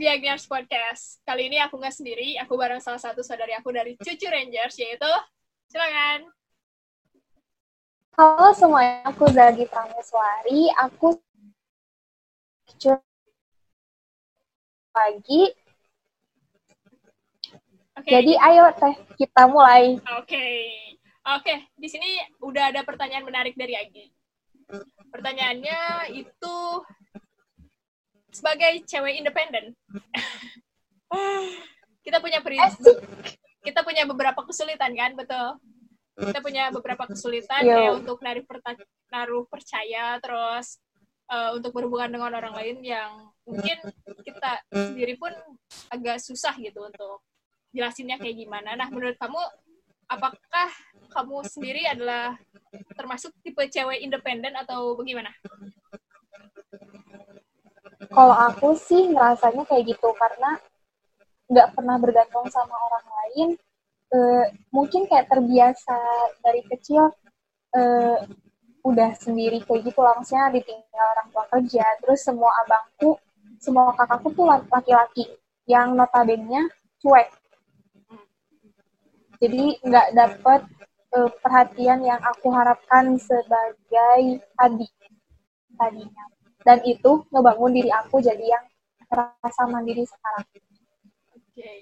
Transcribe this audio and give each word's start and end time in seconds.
di 0.00 0.08
Agniars 0.08 0.48
Podcast. 0.48 1.20
Kali 1.28 1.52
ini 1.52 1.60
aku 1.60 1.76
nggak 1.76 1.92
sendiri, 1.92 2.32
aku 2.40 2.56
bareng 2.56 2.80
salah 2.80 2.96
satu 2.96 3.20
saudari 3.20 3.52
aku 3.52 3.68
dari 3.68 4.00
Cucu 4.00 4.32
Rangers, 4.32 4.80
yaitu, 4.80 5.12
silakan. 5.68 6.24
Halo 8.16 8.48
semuanya, 8.56 9.04
aku 9.04 9.28
Zagi 9.28 9.68
Prameswari, 9.68 10.72
aku 10.80 11.20
Cucu 12.64 12.96
pagi. 14.88 15.52
Oke. 18.00 18.08
Jadi 18.08 18.32
ayo 18.40 18.72
teh 18.72 18.96
kita 19.20 19.52
mulai. 19.52 20.00
Oke. 20.16 20.48
Oke, 21.28 21.68
di 21.76 21.88
sini 21.92 22.08
udah 22.40 22.72
ada 22.72 22.80
pertanyaan 22.88 23.28
menarik 23.28 23.52
dari 23.52 23.76
Agi. 23.76 24.08
Pertanyaannya 25.12 26.08
itu 26.16 26.56
sebagai 28.30 28.86
cewek 28.86 29.20
independen. 29.20 29.74
kita 32.06 32.18
punya 32.22 32.40
peri- 32.40 32.62
Asik. 32.62 32.96
kita 33.66 33.84
punya 33.84 34.08
beberapa 34.08 34.40
kesulitan 34.46 34.92
kan, 34.96 35.12
betul? 35.14 35.60
Kita 36.20 36.38
punya 36.44 36.68
beberapa 36.72 37.04
kesulitan 37.08 37.64
Yo. 37.64 37.76
kayak 37.76 37.92
untuk 38.04 38.18
naruh, 38.20 38.44
perta- 38.44 38.88
naruh 39.08 39.44
percaya 39.48 40.20
terus 40.20 40.76
eh, 41.30 41.50
untuk 41.56 41.72
berhubungan 41.72 42.12
dengan 42.12 42.32
orang 42.36 42.54
lain 42.56 42.76
yang 42.84 43.32
mungkin 43.46 43.78
kita 44.20 44.60
sendiri 44.68 45.16
pun 45.16 45.32
agak 45.88 46.20
susah 46.20 46.52
gitu 46.60 46.84
untuk 46.84 47.24
jelasinnya 47.70 48.18
kayak 48.18 48.36
gimana. 48.36 48.74
Nah, 48.74 48.90
menurut 48.90 49.14
kamu 49.16 49.38
apakah 50.10 50.68
kamu 51.14 51.36
sendiri 51.46 51.82
adalah 51.86 52.34
termasuk 52.98 53.30
tipe 53.46 53.62
cewek 53.70 54.02
independen 54.02 54.58
atau 54.58 54.98
bagaimana? 54.98 55.30
Kalau 58.10 58.34
aku 58.34 58.74
sih 58.74 59.14
ngerasanya 59.14 59.62
kayak 59.70 59.94
gitu 59.94 60.10
karena 60.18 60.58
nggak 61.46 61.68
pernah 61.78 61.96
bergantung 61.98 62.46
sama 62.50 62.74
orang 62.90 63.06
lain. 63.06 63.48
Eh, 64.10 64.44
mungkin 64.74 65.06
kayak 65.06 65.30
terbiasa 65.30 65.98
dari 66.42 66.66
kecil 66.66 67.14
eh, 67.78 68.18
udah 68.82 69.10
sendiri 69.14 69.62
kayak 69.62 69.86
gitu 69.86 70.00
langsungnya 70.02 70.50
ditinggal 70.50 71.06
orang 71.14 71.28
tua 71.30 71.44
kerja. 71.54 71.84
Terus 72.02 72.20
semua 72.26 72.50
abangku, 72.66 73.14
semua 73.62 73.94
kakakku 73.94 74.34
tuh 74.34 74.46
laki-laki 74.50 75.24
yang 75.70 75.94
notabene 75.94 76.66
cuek. 76.98 77.30
Jadi 79.38 79.78
nggak 79.86 80.08
dapet 80.18 80.60
eh, 81.14 81.30
perhatian 81.38 82.02
yang 82.02 82.18
aku 82.26 82.50
harapkan 82.50 83.14
sebagai 83.22 84.42
adik 84.58 84.92
tadinya. 85.78 86.39
Dan 86.60 86.78
itu 86.84 87.24
ngebangun 87.32 87.72
diri 87.72 87.90
aku 87.92 88.20
jadi 88.20 88.44
yang 88.44 88.64
merasa 89.10 89.62
mandiri 89.66 90.04
sekarang. 90.04 90.44
Oke. 91.34 91.72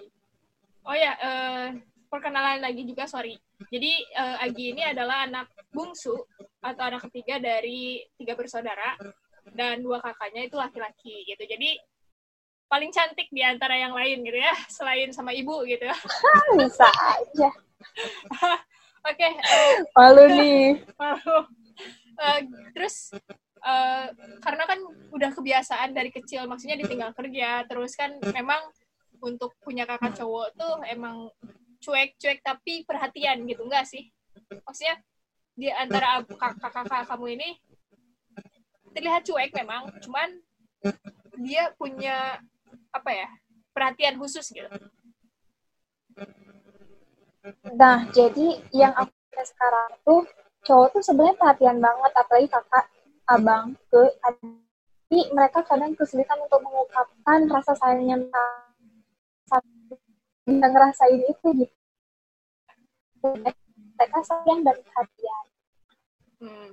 Oh 0.89 0.97
ya, 0.97 1.13
eh, 1.21 1.67
perkenalan 2.09 2.65
lagi 2.65 2.89
juga, 2.89 3.05
sorry. 3.05 3.37
Jadi 3.69 3.93
eh, 4.01 4.45
Agi 4.49 4.65
ini 4.73 4.83
adalah 4.87 5.29
anak 5.29 5.51
bungsu 5.75 6.17
atau 6.63 6.83
anak 6.89 7.05
ketiga 7.11 7.43
dari 7.43 8.01
tiga 8.17 8.39
bersaudara 8.39 8.97
dan 9.53 9.81
dua 9.85 10.01
kakaknya 10.01 10.49
itu 10.49 10.57
laki-laki 10.57 11.29
gitu. 11.29 11.45
Jadi 11.45 11.77
paling 12.69 12.93
cantik 12.93 13.29
di 13.33 13.41
antara 13.41 13.77
yang 13.77 13.97
lain 13.97 14.25
gitu 14.25 14.39
ya, 14.39 14.55
selain 14.77 15.11
sama 15.13 15.33
ibu 15.33 15.65
gitu. 15.65 15.89
Bisa 16.61 16.89
aja. 16.89 17.49
Oke, 19.09 19.25
eh, 19.25 19.77
Malu 19.97 20.25
nih. 20.37 20.85
Malu. 21.01 21.39
Eh, 22.19 22.41
terus 22.75 23.15
eh, 23.59 24.07
karena 24.43 24.65
kan 24.65 24.79
udah 25.11 25.31
kebiasaan 25.35 25.93
dari 25.93 26.11
kecil 26.15 26.47
maksudnya 26.47 26.79
ditinggal 26.79 27.13
kerja. 27.15 27.67
Terus 27.67 27.93
kan 27.99 28.17
memang 28.33 28.63
untuk 29.19 29.55
punya 29.63 29.83
kakak 29.85 30.15
cowok 30.19 30.47
tuh 30.55 30.75
emang 30.87 31.31
cuek-cuek 31.83 32.43
tapi 32.43 32.87
perhatian 32.87 33.43
gitu. 33.47 33.67
Enggak 33.67 33.87
sih? 33.87 34.11
Maksudnya 34.63 34.97
di 35.59 35.69
antara 35.75 36.23
kakak-kakak 36.23 37.07
kamu 37.11 37.27
ini 37.39 37.49
terlihat 38.95 39.23
cuek 39.27 39.51
memang. 39.55 39.91
Cuman 40.03 40.29
dia 41.39 41.71
punya 41.75 42.39
apa 42.95 43.11
ya 43.15 43.29
perhatian 43.75 44.19
khusus 44.19 44.51
gitu. 44.51 44.71
Nah, 47.79 48.05
jadi 48.11 48.59
yang 48.75 48.93
aku 48.93 49.15
sekarang 49.39 49.91
tuh 50.03 50.23
cowok 50.67 50.99
tuh 50.99 51.03
sebenarnya 51.07 51.37
perhatian 51.39 51.79
banget, 51.79 52.13
apalagi 52.19 52.49
kakak, 52.51 52.85
abang, 53.29 53.77
ke 53.93 54.03
adik. 54.25 55.27
Mereka 55.33 55.65
kadang 55.65 55.93
kesulitan 55.97 56.41
untuk 56.41 56.61
mengungkapkan 56.65 57.49
rasa 57.49 57.73
sayangnya 57.77 58.29
bisa 60.49 60.69
ngerasain 60.69 61.21
itu 61.29 61.49
gitu. 61.65 61.77
Mereka 63.99 64.19
sayang 64.25 64.61
dan 64.65 64.77
perhatian. 64.81 65.45
Hmm. 66.39 66.71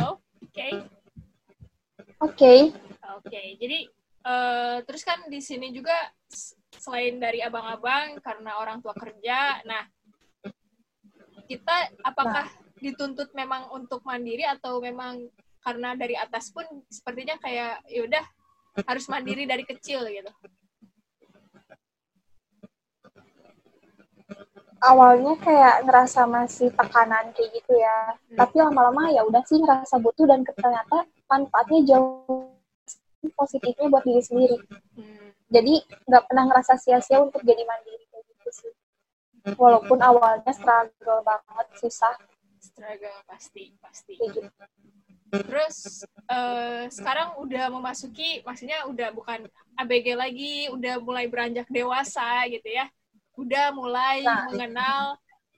Halo, 0.00 0.16
oke, 0.40 0.68
Oke, 2.20 2.54
oke. 3.20 3.42
Jadi 3.60 3.78
eh, 4.24 4.76
terus 4.84 5.02
kan 5.04 5.24
di 5.28 5.40
sini 5.40 5.72
juga 5.72 5.92
selain 6.80 7.20
dari 7.20 7.44
abang-abang 7.44 8.16
karena 8.24 8.56
orang 8.56 8.80
tua 8.80 8.96
kerja, 8.96 9.60
nah 9.68 9.84
kita 11.44 11.92
apakah 12.00 12.48
dituntut 12.80 13.36
memang 13.36 13.68
untuk 13.76 14.00
mandiri 14.08 14.48
atau 14.48 14.80
memang 14.80 15.28
karena 15.60 15.92
dari 15.92 16.16
atas 16.16 16.48
pun 16.48 16.64
sepertinya 16.88 17.36
kayak 17.36 17.84
yaudah 17.92 18.24
harus 18.88 19.04
mandiri 19.12 19.44
dari 19.44 19.68
kecil 19.68 20.08
gitu. 20.08 20.32
awalnya 24.80 25.36
kayak 25.44 25.84
ngerasa 25.84 26.24
masih 26.24 26.72
tekanan 26.72 27.32
kayak 27.36 27.50
gitu 27.52 27.72
ya. 27.76 28.16
Tapi 28.32 28.56
lama-lama 28.58 29.12
ya 29.12 29.22
udah 29.28 29.44
sih 29.44 29.60
ngerasa 29.60 30.00
butuh 30.00 30.24
dan 30.24 30.40
ternyata 30.44 31.04
manfaatnya 31.28 31.80
jauh 31.84 32.48
positifnya 33.36 33.86
buat 33.92 34.04
diri 34.04 34.22
sendiri. 34.24 34.56
Hmm. 34.96 35.29
Jadi 35.50 35.74
nggak 36.06 36.24
pernah 36.24 36.44
ngerasa 36.46 36.78
sia-sia 36.78 37.18
untuk 37.18 37.42
jadi 37.42 37.62
mandiri 37.62 38.06
kayak 38.06 38.24
gitu 38.24 38.50
sih. 38.50 38.72
Walaupun 39.56 39.98
awalnya 39.98 40.52
struggle 40.52 41.20
banget, 41.20 41.66
susah 41.76 42.14
struggle 42.60 43.18
pasti 43.24 43.72
pasti 43.80 44.14
kayak 44.14 44.30
gitu. 44.36 44.50
terus 45.30 46.02
eh, 46.26 46.84
sekarang 46.90 47.38
udah 47.38 47.70
memasuki 47.70 48.42
maksudnya 48.42 48.82
udah 48.84 49.08
bukan 49.10 49.46
ABG 49.76 50.06
lagi 50.12 50.66
udah 50.68 50.98
mulai 50.98 51.24
beranjak 51.24 51.70
dewasa 51.70 52.44
gitu 52.50 52.66
ya 52.66 52.84
udah 53.32 53.70
mulai 53.72 54.20
Nah. 54.20 54.44
mengenal 54.50 55.02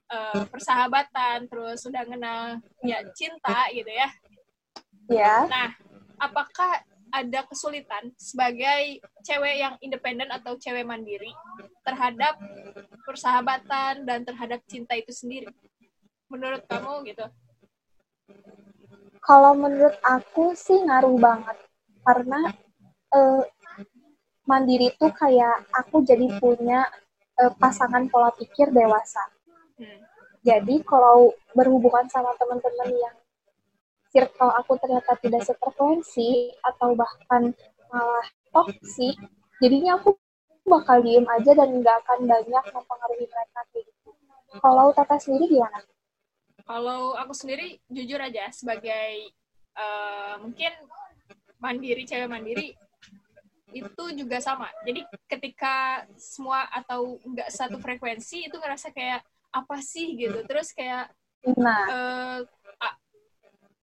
eh, 0.07 0.43
persahabatan 0.47 1.49
terus 1.49 1.83
udah 1.83 2.05
mengenal 2.05 2.41
ya 2.81 3.01
cinta 3.11 3.67
gitu 3.73 3.89
ya 3.89 4.09
Ya, 5.11 5.43
nah 5.43 5.69
apakah 6.15 6.79
ada 7.13 7.45
kesulitan 7.45 8.09
sebagai 8.17 8.97
cewek 9.21 9.55
yang 9.61 9.77
independen 9.85 10.33
atau 10.33 10.57
cewek 10.57 10.81
mandiri 10.81 11.29
terhadap 11.85 12.41
persahabatan 13.05 14.01
dan 14.09 14.25
terhadap 14.25 14.65
cinta 14.65 14.97
itu 14.97 15.13
sendiri 15.13 15.53
menurut 16.33 16.65
kamu 16.65 17.05
gitu 17.13 17.25
kalau 19.23 19.55
menurut 19.55 19.95
aku 20.03 20.51
sih 20.57 20.81
ngaruh 20.83 21.15
banget 21.15 21.57
karena 22.03 22.51
eh, 23.15 23.43
mandiri 24.43 24.91
tuh 24.99 25.11
kayak 25.15 25.63
aku 25.71 26.03
jadi 26.03 26.27
punya 26.43 26.83
eh, 27.39 27.51
pasangan 27.55 28.11
pola 28.11 28.35
pikir 28.35 28.75
dewasa. 28.75 29.23
Hmm. 29.79 29.99
Jadi 30.43 30.83
kalau 30.83 31.31
berhubungan 31.55 32.03
sama 32.11 32.35
teman-teman 32.35 32.91
yang 32.91 33.15
circle 34.13 34.51
aku 34.53 34.77
ternyata 34.77 35.17
tidak 35.17 35.41
sefrekuensi 35.43 36.53
atau 36.61 36.93
bahkan 36.93 37.49
malah 37.89 38.27
toksik, 38.53 39.17
jadinya 39.57 39.97
aku 39.97 40.13
bakal 40.69 41.01
diem 41.01 41.25
aja 41.27 41.51
dan 41.57 41.69
nggak 41.81 41.97
akan 42.05 42.19
banyak 42.29 42.63
mempengaruhi 42.71 43.25
mereka 43.27 43.59
kayak 43.73 43.85
gitu. 43.89 44.09
Kalau 44.61 44.93
Tata 44.93 45.17
sendiri 45.17 45.57
gimana? 45.57 45.81
Kalau 46.63 47.17
aku 47.17 47.33
sendiri 47.35 47.81
jujur 47.91 48.21
aja 48.21 48.47
sebagai 48.53 49.33
eh, 49.75 50.33
mungkin 50.39 50.71
mandiri 51.59 52.05
cewek 52.07 52.29
mandiri 52.29 52.77
itu 53.73 54.03
juga 54.13 54.37
sama. 54.37 54.69
Jadi 54.85 55.01
ketika 55.25 56.05
semua 56.15 56.69
atau 56.69 57.17
enggak 57.25 57.49
satu 57.49 57.81
frekuensi 57.81 58.47
itu 58.47 58.55
ngerasa 58.55 58.93
kayak 58.93 59.25
apa 59.49 59.77
sih 59.81 60.13
gitu. 60.15 60.39
Terus 60.45 60.71
kayak 60.71 61.09
Nah, 61.43 61.83
a- 61.91 62.43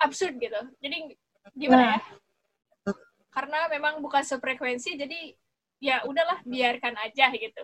absurd 0.01 0.35
gitu. 0.41 0.61
Jadi 0.81 1.15
gimana 1.55 1.97
ya? 1.97 1.99
Karena 3.31 3.71
memang 3.71 4.03
bukan 4.03 4.27
sefrekuensi 4.27 4.99
jadi 4.99 5.37
ya 5.79 6.03
udahlah 6.05 6.43
biarkan 6.45 6.99
aja 6.99 7.31
gitu. 7.33 7.63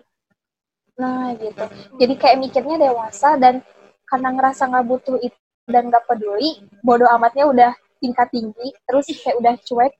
Nah, 0.97 1.35
gitu. 1.37 1.65
Jadi 2.01 2.13
kayak 2.17 2.37
mikirnya 2.41 2.89
dewasa 2.89 3.37
dan 3.37 3.61
karena 4.07 4.29
ngerasa 4.33 4.71
nggak 4.71 4.85
butuh 4.87 5.17
itu 5.19 5.35
dan 5.67 5.91
nggak 5.91 6.07
peduli 6.07 6.63
bodoh 6.79 7.11
amatnya 7.11 7.43
udah 7.43 7.71
tingkat 7.99 8.31
tinggi 8.31 8.71
terus 8.87 9.03
kayak 9.19 9.35
udah 9.35 9.55
cuek 9.59 9.93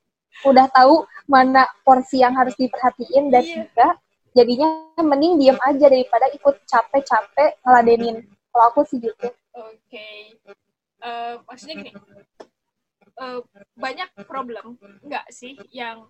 udah 0.48 0.66
tahu 0.72 1.04
mana 1.28 1.68
porsi 1.84 2.24
yang 2.24 2.32
harus 2.40 2.56
diperhatiin 2.56 3.28
dan 3.28 3.44
Iya. 3.44 3.68
enggak 3.68 3.94
jadinya 4.32 4.70
mending 5.04 5.44
diem 5.44 5.60
aja 5.60 5.92
daripada 5.92 6.32
ikut 6.32 6.56
capek-capek 6.64 7.60
ngeladenin 7.68 8.24
kalau 8.48 8.64
aku 8.72 8.88
sih 8.88 9.04
gitu 9.04 9.28
Oke. 9.52 10.40
Eh, 10.98 11.36
maksudnya 11.46 11.76
gini, 11.78 11.92
eh, 13.22 13.40
banyak 13.78 14.10
problem 14.26 14.82
nggak 15.06 15.26
sih 15.30 15.54
yang 15.70 16.10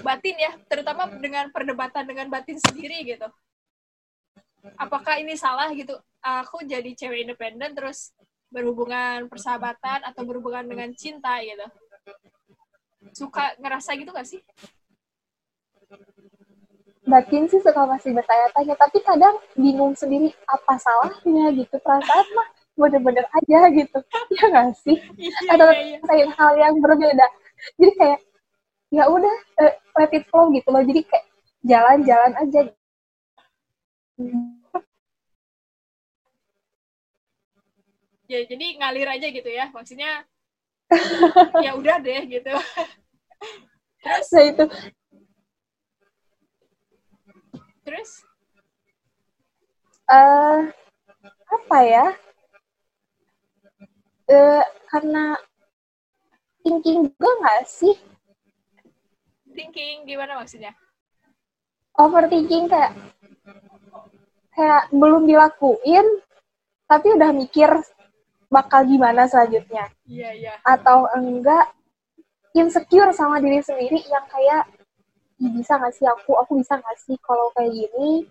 batin 0.00 0.36
ya, 0.40 0.52
terutama 0.70 1.10
dengan 1.20 1.52
perdebatan 1.52 2.04
dengan 2.08 2.26
batin 2.32 2.56
sendiri 2.56 3.04
gitu. 3.04 3.28
Apakah 4.76 5.20
ini 5.20 5.36
salah 5.36 5.68
gitu? 5.72 5.96
Aku 6.20 6.64
jadi 6.64 6.92
cewek 6.92 7.24
independen 7.28 7.72
terus 7.72 8.12
berhubungan 8.52 9.28
persahabatan 9.28 10.04
atau 10.04 10.22
berhubungan 10.24 10.64
dengan 10.64 10.92
cinta 10.96 11.40
gitu. 11.40 11.66
Suka 13.16 13.56
ngerasa 13.56 13.96
gitu 13.96 14.12
gak 14.12 14.28
sih? 14.28 14.40
batin 17.10 17.48
sih 17.50 17.58
suka 17.58 17.82
masih 17.88 18.14
bertanya-tanya 18.14 18.74
tapi 18.78 19.02
kadang 19.02 19.34
bingung 19.58 19.96
sendiri 19.98 20.30
apa 20.46 20.78
salahnya 20.78 21.50
gitu 21.58 21.76
perasaan 21.82 22.26
mah 22.38 22.48
bener-bener 22.80 23.26
aja 23.28 23.60
gitu. 23.70 23.98
Ya 24.40 24.44
nggak 24.48 24.72
sih? 24.80 24.96
Atau 25.52 25.68
iya, 25.68 25.76
iya. 25.76 25.96
ngerasain 26.00 26.30
hal 26.32 26.52
yang 26.56 26.74
berbeda. 26.80 27.26
Jadi 27.76 27.92
kayak 28.00 28.20
ya 28.90 29.04
udah 29.06 29.36
eh, 29.60 29.74
let 30.00 30.12
it 30.16 30.24
flow 30.32 30.48
gitu 30.50 30.68
loh. 30.72 30.82
Jadi 30.82 31.00
kayak 31.04 31.26
jalan-jalan 31.60 32.32
aja. 32.40 32.60
Ya, 38.30 38.40
jadi 38.46 38.66
ngalir 38.80 39.08
aja 39.10 39.26
gitu 39.28 39.50
ya. 39.50 39.68
Maksudnya 39.74 40.24
ya 41.66 41.76
udah 41.76 41.96
deh 42.00 42.22
gitu. 42.30 42.54
Terus? 44.02 44.28
Nah 44.32 44.44
itu. 44.48 44.64
Terus? 47.84 48.10
Eh 50.10 50.60
apa 51.50 51.78
ya 51.82 52.06
eh 54.30 54.64
karena 54.86 55.34
thinking 56.62 57.10
juga 57.10 57.30
nggak 57.42 57.60
sih? 57.66 57.94
Thinking 59.50 60.06
gimana 60.06 60.38
maksudnya? 60.38 60.72
overthinking 62.00 62.64
kayak 62.70 62.92
kayak 64.56 64.82
belum 64.92 65.28
dilakuin 65.28 66.06
tapi 66.88 67.14
udah 67.14 67.30
mikir 67.36 67.70
bakal 68.50 68.82
gimana 68.82 69.30
selanjutnya. 69.30 69.86
Iya, 70.08 70.30
iya. 70.34 70.52
atau 70.66 71.06
enggak 71.14 71.70
insecure 72.50 73.14
sama 73.14 73.38
diri 73.38 73.62
sendiri 73.62 74.02
yang 74.10 74.26
kayak 74.26 74.66
"Ih, 75.38 75.50
bisa 75.54 75.78
nggak 75.78 75.94
sih 75.94 76.04
aku? 76.04 76.34
Aku 76.42 76.58
bisa 76.58 76.76
nggak 76.76 76.98
sih 76.98 77.16
kalau 77.22 77.48
kayak 77.54 77.70
gini? 77.72 78.26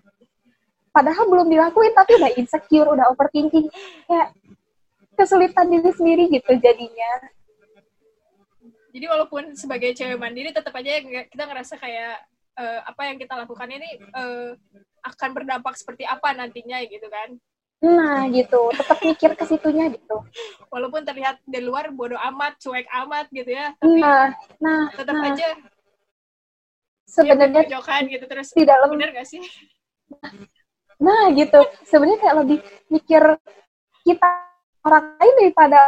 Padahal 0.91 1.25
belum 1.31 1.47
dilakuin 1.47 1.95
tapi 1.95 2.19
udah 2.19 2.31
insecure 2.35 2.89
udah 2.91 3.07
overthinking. 3.15 3.71
Kayak 4.05 4.35
kesulitan 5.19 5.67
diri 5.67 5.91
sendiri 5.91 6.23
gitu 6.31 6.51
jadinya 6.55 7.11
Jadi 8.89 9.05
walaupun 9.05 9.53
sebagai 9.53 9.93
cewek 9.93 10.17
mandiri 10.17 10.49
tetap 10.49 10.73
aja 10.73 10.97
kita 11.29 11.43
ngerasa 11.45 11.77
kayak 11.77 12.25
eh, 12.57 12.79
apa 12.81 13.01
yang 13.05 13.17
kita 13.21 13.37
lakukan 13.37 13.69
ini 13.69 13.89
eh, 14.01 14.51
akan 15.05 15.29
berdampak 15.35 15.77
seperti 15.77 16.07
apa 16.09 16.33
nantinya 16.33 16.79
gitu 16.87 17.05
kan. 17.11 17.37
nah 17.79 18.27
gitu 18.27 18.75
tetap 18.75 18.99
mikir 18.99 19.31
ke 19.39 19.45
situnya 19.47 19.87
gitu 19.87 20.19
Walaupun 20.67 20.99
terlihat 21.07 21.39
di 21.47 21.63
luar 21.63 21.95
bodoh 21.95 22.19
amat, 22.19 22.59
cuek 22.59 22.83
amat 23.07 23.31
gitu 23.31 23.55
ya, 23.55 23.71
tapi 23.79 24.03
nah 24.03 24.35
nah 24.59 24.91
tetap 24.91 25.15
nah 25.15 25.31
aja 25.31 25.47
sebenarnya 27.07 27.63
gitu 28.11 28.25
terus. 28.27 28.51
di 28.51 28.67
dalam 28.67 28.91
Bener 28.91 29.15
gak 29.15 29.27
sih? 29.31 29.39
Nah 30.99 31.31
gitu, 31.31 31.63
sebenarnya 31.87 32.19
kayak 32.19 32.37
lebih 32.43 32.59
mikir 32.91 33.23
kita 34.03 34.48
orang 34.87 35.05
lain 35.19 35.33
daripada 35.39 35.79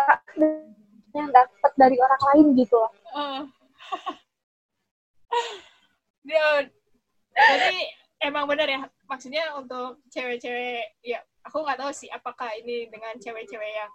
yang 1.11 1.27
dapat 1.31 1.71
dari 1.75 1.97
orang 1.99 2.21
lain 2.33 2.45
gitu 2.59 2.75
loh. 2.75 2.91
Oh. 3.11 3.43
Dia, 6.27 6.67
jadi 7.31 7.75
emang 8.21 8.45
benar 8.45 8.67
ya 8.69 8.83
maksudnya 9.09 9.51
untuk 9.57 9.99
cewek-cewek 10.13 11.01
ya 11.01 11.19
aku 11.41 11.65
nggak 11.65 11.79
tahu 11.81 11.91
sih 11.91 12.07
apakah 12.13 12.53
ini 12.61 12.87
dengan 12.87 13.17
cewek-cewek 13.17 13.71
yang 13.73 13.91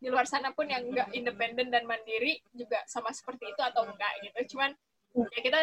di 0.00 0.08
luar 0.08 0.24
sana 0.28 0.52
pun 0.52 0.68
yang 0.68 0.84
nggak 0.86 1.12
independen 1.12 1.72
dan 1.72 1.84
mandiri 1.88 2.40
juga 2.52 2.80
sama 2.88 3.12
seperti 3.12 3.48
itu 3.48 3.60
atau 3.60 3.84
enggak 3.88 4.12
gitu 4.24 4.56
cuman 4.56 4.70
ya 5.34 5.40
kita 5.40 5.60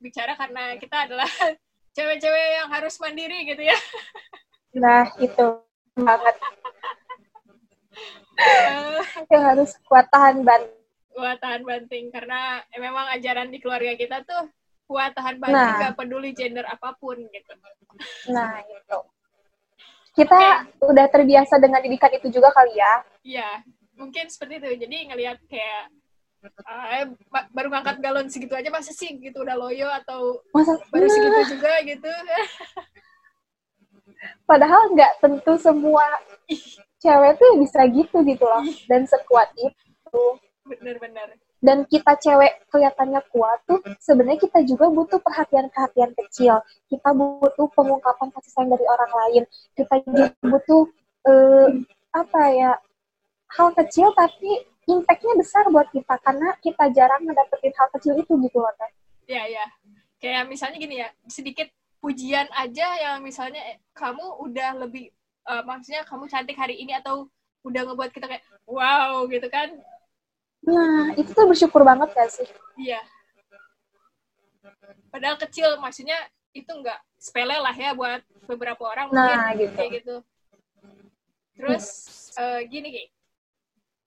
bicara 0.00 0.32
karena 0.36 0.76
kita 0.80 0.96
adalah 1.08 1.28
cewek-cewek 1.96 2.46
yang 2.62 2.68
harus 2.72 2.96
mandiri 2.98 3.46
gitu 3.48 3.62
ya 3.64 3.78
Nah 4.70 5.10
itu 5.18 5.44
banget 5.98 6.36
yang 9.28 9.44
harus 9.54 9.76
kuat 9.84 10.06
tahan 10.08 10.42
ban. 10.42 10.62
kuat 11.10 11.36
tahan 11.42 11.66
banting 11.66 12.08
karena 12.08 12.62
eh, 12.70 12.80
memang 12.80 13.10
ajaran 13.12 13.50
di 13.50 13.58
keluarga 13.58 13.92
kita 13.92 14.22
tuh 14.24 14.46
kuat 14.86 15.10
tahan 15.12 15.36
banting 15.36 15.58
Nah. 15.58 15.76
nggak 15.76 15.96
peduli 15.98 16.30
gender 16.32 16.64
apa 16.64 16.94
pun 16.96 17.18
gitu 17.18 17.52
Nah 18.30 18.62
gitu. 18.64 18.98
Kita 20.10 20.40
udah 20.80 21.06
terbiasa 21.06 21.58
dengan 21.58 21.82
didikan 21.82 22.10
itu 22.10 22.30
juga 22.30 22.50
kali 22.50 22.74
ya. 22.78 22.94
Iya, 23.22 23.50
mungkin 23.94 24.26
seperti 24.26 24.58
itu. 24.58 24.86
Jadi 24.86 24.96
ngelihat 25.06 25.38
kayak 25.46 25.82
ba- 27.28 27.46
baru 27.52 27.68
ngangkat 27.68 27.96
galon 28.00 28.26
segitu 28.26 28.56
aja 28.56 28.72
masa 28.72 28.90
sih 28.90 29.12
gitu 29.12 29.44
udah 29.44 29.54
loyo 29.54 29.86
atau 30.02 30.40
Masa 30.50 30.80
baru 30.88 31.04
Nah, 31.04 31.12
segitu 31.12 31.40
juga 31.52 31.72
gitu. 31.84 32.10
padahal 34.44 34.90
nggak 34.92 35.12
tentu 35.20 35.52
semua 35.60 36.04
cewek 37.00 37.40
tuh 37.40 37.50
bisa 37.58 37.80
gitu 37.90 38.16
gitu 38.22 38.44
loh 38.44 38.64
dan 38.90 39.08
sekuat 39.08 39.50
itu. 39.56 40.24
Bener-bener. 40.60 41.34
dan 41.60 41.82
kita 41.90 42.14
cewek 42.16 42.62
kelihatannya 42.70 43.20
kuat 43.34 43.58
tuh 43.66 43.82
sebenarnya 43.98 44.38
kita 44.38 44.62
juga 44.64 44.86
butuh 44.86 45.18
perhatian-perhatian 45.18 46.14
kecil 46.14 46.62
kita 46.86 47.10
butuh 47.10 47.66
pengungkapan 47.74 48.30
kasih 48.32 48.52
sayang 48.54 48.70
dari 48.70 48.86
orang 48.86 49.12
lain 49.12 49.42
kita 49.74 49.94
juga 50.06 50.24
butuh 50.40 50.82
eh, 51.26 51.68
apa 52.16 52.42
ya 52.54 52.72
hal 53.58 53.68
kecil 53.76 54.14
tapi 54.14 54.62
impactnya 54.90 55.34
besar 55.38 55.64
buat 55.70 55.88
kita 55.90 56.14
karena 56.22 56.54
kita 56.58 56.84
jarang 56.94 57.22
ngedapetin 57.26 57.74
hal 57.74 57.88
kecil 57.98 58.14
itu 58.18 58.32
gitu 58.46 58.58
loh 58.58 58.72
Teh. 58.78 58.90
Iya, 59.30 59.42
iya. 59.46 59.64
Kayak 60.20 60.50
misalnya 60.50 60.76
gini 60.82 60.96
ya, 61.00 61.08
sedikit 61.30 61.70
pujian 62.02 62.48
aja 62.56 62.86
yang 62.98 63.16
misalnya 63.22 63.62
eh, 63.70 63.78
kamu 63.94 64.42
udah 64.42 64.84
lebih 64.86 65.12
eh, 65.50 65.62
maksudnya 65.66 66.02
kamu 66.06 66.24
cantik 66.30 66.54
hari 66.54 66.78
ini 66.78 66.94
atau 66.94 67.26
udah 67.60 67.82
ngebuat 67.84 68.10
kita 68.10 68.24
kayak 68.24 68.44
wow 68.64 69.26
gitu 69.28 69.50
kan. 69.50 69.68
nah 70.60 71.12
itu 71.16 71.32
tuh 71.32 71.48
bersyukur 71.48 71.82
banget 71.82 72.08
gak 72.12 72.30
sih 72.30 72.48
Iya. 72.76 73.00
Padahal 75.10 75.36
kecil 75.36 75.76
maksudnya 75.80 76.16
itu 76.52 76.68
enggak 76.68 77.00
sepele 77.16 77.56
lah 77.56 77.72
ya 77.72 77.92
buat 77.92 78.20
beberapa 78.46 78.82
orang 78.86 79.08
Nah, 79.12 79.52
mungkin 79.54 79.58
gitu. 79.60 79.74
kayak 79.76 79.90
gitu. 80.02 80.16
Terus 81.56 81.84
eh, 82.36 82.60
gini 82.68 82.88
Ki. 82.90 83.04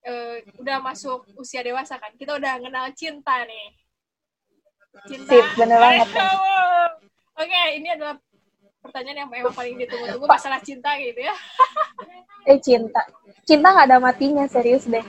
Eh, 0.03 0.37
udah 0.59 0.77
masuk 0.83 1.23
usia 1.39 1.63
dewasa 1.63 1.95
kan. 2.01 2.11
Kita 2.17 2.35
udah 2.35 2.59
kenal 2.59 2.85
cinta 2.91 3.45
nih. 3.45 3.67
Cinta. 5.07 5.31
Sip, 5.31 5.45
bener 5.55 5.77
banget. 5.79 6.07
Oke, 7.33 7.61
ini 7.77 7.87
adalah 7.89 8.15
pertanyaan 8.83 9.25
yang 9.25 9.31
memang 9.31 9.55
paling 9.55 9.79
ditunggu-tunggu 9.79 10.27
masalah 10.27 10.59
cinta 10.59 10.91
gitu 10.99 11.23
ya. 11.23 11.31
eh 12.51 12.59
cinta 12.59 12.99
cinta 13.47 13.71
nggak 13.71 13.87
ada 13.87 13.97
matinya 14.03 14.43
serius 14.51 14.83
deh 14.83 14.99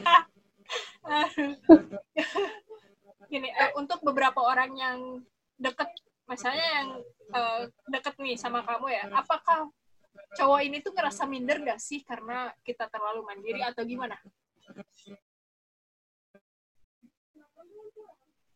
Gini, 3.32 3.50
eh, 3.50 3.74
untuk 3.74 3.98
beberapa 4.06 4.38
orang 4.46 4.70
yang 4.78 4.98
deket, 5.58 5.90
misalnya 6.30 6.66
yang 6.78 6.88
eh, 7.34 7.60
deket 7.90 8.14
nih 8.22 8.38
sama 8.38 8.62
kamu 8.62 8.94
ya, 8.94 9.10
apakah 9.10 9.74
cowok 10.38 10.60
ini 10.62 10.78
tuh 10.78 10.94
ngerasa 10.94 11.26
minder 11.26 11.58
gak 11.66 11.82
sih 11.82 12.06
karena 12.06 12.54
kita 12.62 12.86
terlalu 12.86 13.26
mandiri 13.26 13.58
atau 13.66 13.82
gimana? 13.82 14.14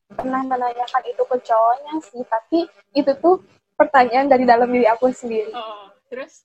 pernah 0.08 0.42
menanyakan 0.42 1.02
itu 1.04 1.22
ke 1.22 1.36
cowoknya 1.46 1.94
sih 2.00 2.22
tapi 2.26 2.58
itu 2.96 3.12
tuh 3.20 3.38
pertanyaan 3.78 4.26
dari 4.26 4.42
dalam 4.42 4.66
diri 4.66 4.90
aku 4.90 5.14
sendiri. 5.14 5.54
Oh, 5.54 5.94
terus? 6.10 6.42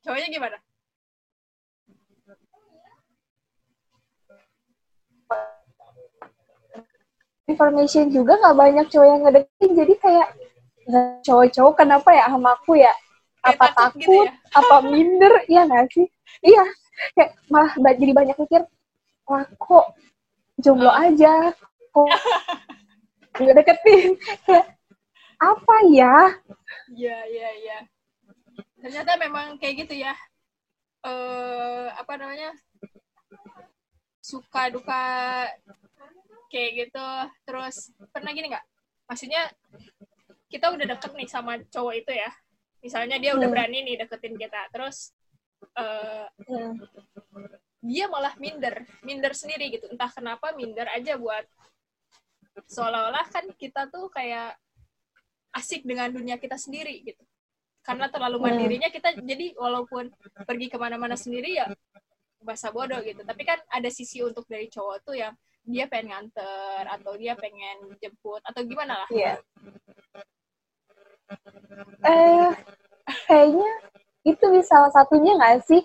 Cowoknya 0.00 0.32
gimana? 0.32 0.56
information 7.44 8.08
juga 8.08 8.40
nggak 8.40 8.56
banyak 8.56 8.86
cowok 8.88 9.08
yang 9.08 9.20
ngedeketin 9.24 9.70
jadi 9.76 9.94
kayak 10.00 10.28
"Nah, 10.88 11.20
cowok-cowok 11.24 11.74
kenapa 11.76 12.08
ya 12.12 12.24
sama 12.28 12.50
aku 12.56 12.72
ya? 12.80 12.92
Kayak 13.44 13.56
apa 13.60 13.66
takut 13.68 13.76
takut 13.76 14.00
gitu 14.00 14.12
ya? 14.24 14.32
apa 14.56 14.76
minder? 14.84 15.32
Ya 15.54 15.60
nggak 15.68 15.86
sih? 15.92 16.06
Iya. 16.40 16.64
Kayak 17.12 17.30
malah 17.52 17.72
jadi 18.00 18.12
banyak 18.16 18.36
mikir 18.40 18.62
wah 19.28 19.44
kok 19.44 19.86
jomblo 20.60 20.92
aja? 20.92 21.52
Kok 21.92 22.08
nggak 23.40 23.54
deketin? 23.60 24.10
Kayak 24.48 24.64
apa 25.44 25.76
ya? 25.92 26.16
Iya 26.88 27.18
iya 27.28 27.50
iya. 27.60 27.78
Ternyata 28.80 29.16
memang 29.20 29.56
kayak 29.60 29.84
gitu 29.84 29.94
ya. 30.00 30.14
Eh 31.04 31.86
apa 31.92 32.12
namanya? 32.16 32.52
Suka 34.24 34.72
duka 34.72 35.04
kayak 36.48 36.70
gitu. 36.88 37.08
Terus 37.44 37.92
pernah 38.08 38.32
gini 38.32 38.48
nggak? 38.48 38.64
Maksudnya 39.04 39.52
kita 40.48 40.72
udah 40.72 40.86
deket 40.96 41.12
nih 41.12 41.28
sama 41.28 41.60
cowok 41.68 41.94
itu 42.00 42.12
ya. 42.14 42.30
Misalnya 42.80 43.16
dia 43.20 43.32
udah 43.36 43.48
Hmm. 43.48 43.54
berani 43.56 43.78
nih 43.84 43.96
deketin 44.04 44.36
kita. 44.36 44.60
Terus 44.72 45.12
eh 45.76 46.28
Hmm. 46.48 46.76
dia 47.84 48.08
malah 48.08 48.32
minder. 48.40 48.84
Minder 49.04 49.32
sendiri 49.36 49.68
gitu. 49.72 49.88
Entah 49.92 50.08
kenapa 50.08 50.52
minder 50.56 50.88
aja 50.88 51.16
buat 51.20 51.44
seolah-olah 52.70 53.26
kan 53.34 53.44
kita 53.58 53.90
tuh 53.90 54.06
kayak 54.08 54.54
asik 55.54 55.86
dengan 55.86 56.10
dunia 56.10 56.36
kita 56.36 56.58
sendiri 56.58 57.00
gitu 57.06 57.22
karena 57.84 58.08
terlalu 58.08 58.36
Hmm. 58.40 58.44
mandirinya 58.50 58.88
kita 58.90 59.14
jadi 59.20 59.54
walaupun 59.54 60.10
pergi 60.48 60.66
ke 60.72 60.76
mana-mana 60.80 61.14
sendiri 61.14 61.54
ya 61.56 61.68
bahasa 62.44 62.68
bodoh 62.74 63.00
gitu 63.00 63.24
tapi 63.24 63.44
kan 63.44 63.56
ada 63.72 63.88
sisi 63.88 64.20
untuk 64.20 64.44
dari 64.48 64.68
cowok 64.68 64.96
tuh 65.04 65.16
yang 65.16 65.32
dia 65.64 65.88
pengen 65.88 66.12
nganter 66.12 66.84
atau 66.92 67.16
dia 67.16 67.32
pengen 67.32 67.96
jemput 67.96 68.40
atau 68.44 68.60
gimana 68.68 69.00
lah 69.04 69.08
Iya. 69.08 69.40
Eh, 72.04 72.50
kayaknya 73.24 73.70
itu 74.28 74.44
bisa 74.52 74.68
salah 74.76 74.92
satunya 74.92 75.32
nggak 75.40 75.64
sih? 75.64 75.82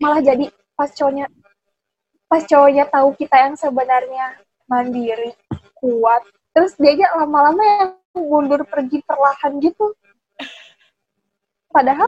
Malah 0.00 0.20
jadi 0.20 0.52
pas 0.76 0.92
cowoknya, 0.92 1.26
pas 2.28 2.44
cowoknya 2.44 2.84
tahu 2.92 3.16
kita 3.16 3.36
yang 3.48 3.56
sebenarnya 3.56 4.36
mandiri, 4.68 5.32
kuat, 5.80 6.20
terus 6.52 6.76
dia 6.76 6.92
aja 6.96 7.06
lama-lama 7.16 7.62
yang 7.64 7.90
mundur 8.18 8.62
pergi 8.66 9.02
perlahan 9.02 9.58
gitu. 9.58 9.94
Padahal, 11.70 12.06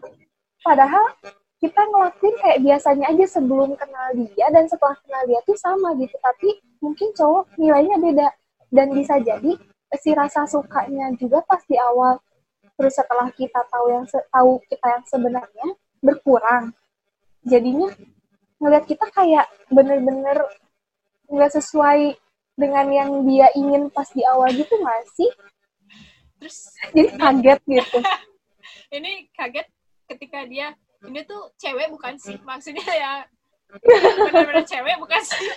padahal 0.62 1.04
kita 1.58 1.80
ngelakuin 1.90 2.36
kayak 2.38 2.58
biasanya 2.62 3.06
aja 3.10 3.26
sebelum 3.26 3.74
kenal 3.74 4.08
dia 4.14 4.46
dan 4.54 4.70
setelah 4.70 4.94
kenal 5.02 5.22
dia 5.26 5.40
tuh 5.42 5.58
sama 5.58 5.94
gitu. 5.98 6.14
Tapi 6.22 6.48
mungkin 6.78 7.10
cowok 7.16 7.58
nilainya 7.58 7.96
beda 7.98 8.28
dan 8.70 8.94
bisa 8.94 9.18
jadi 9.18 9.58
si 9.94 10.10
rasa 10.12 10.44
sukanya 10.46 11.14
juga 11.14 11.40
pas 11.46 11.62
di 11.64 11.78
awal 11.78 12.18
terus 12.76 12.92
setelah 12.92 13.30
kita 13.32 13.62
tahu 13.72 13.86
yang 13.88 14.04
tahu 14.06 14.52
kita 14.68 14.86
yang 14.86 15.04
sebenarnya 15.08 15.68
berkurang 16.04 16.74
jadinya 17.46 17.88
ngeliat 18.60 18.84
kita 18.84 19.06
kayak 19.14 19.46
bener-bener 19.72 20.44
nggak 21.30 21.52
sesuai 21.56 22.18
dengan 22.56 22.86
yang 22.92 23.10
dia 23.24 23.48
ingin 23.56 23.88
pas 23.88 24.08
di 24.12 24.24
awal 24.26 24.50
gitu 24.52 24.74
nggak 24.76 25.02
sih 25.16 25.30
terus 26.40 26.70
jadi 26.92 27.10
kaget 27.16 27.60
gitu. 27.64 27.98
Ini 28.96 29.12
kaget 29.34 29.66
ketika 30.06 30.46
dia 30.46 30.70
ini 31.06 31.20
tuh 31.26 31.50
cewek 31.58 31.90
bukan 31.90 32.14
sih? 32.16 32.38
Maksudnya 32.42 32.86
ya 32.86 33.12
benar-benar 33.82 34.64
cewek 34.64 34.96
bukan 35.02 35.22
sih? 35.22 35.50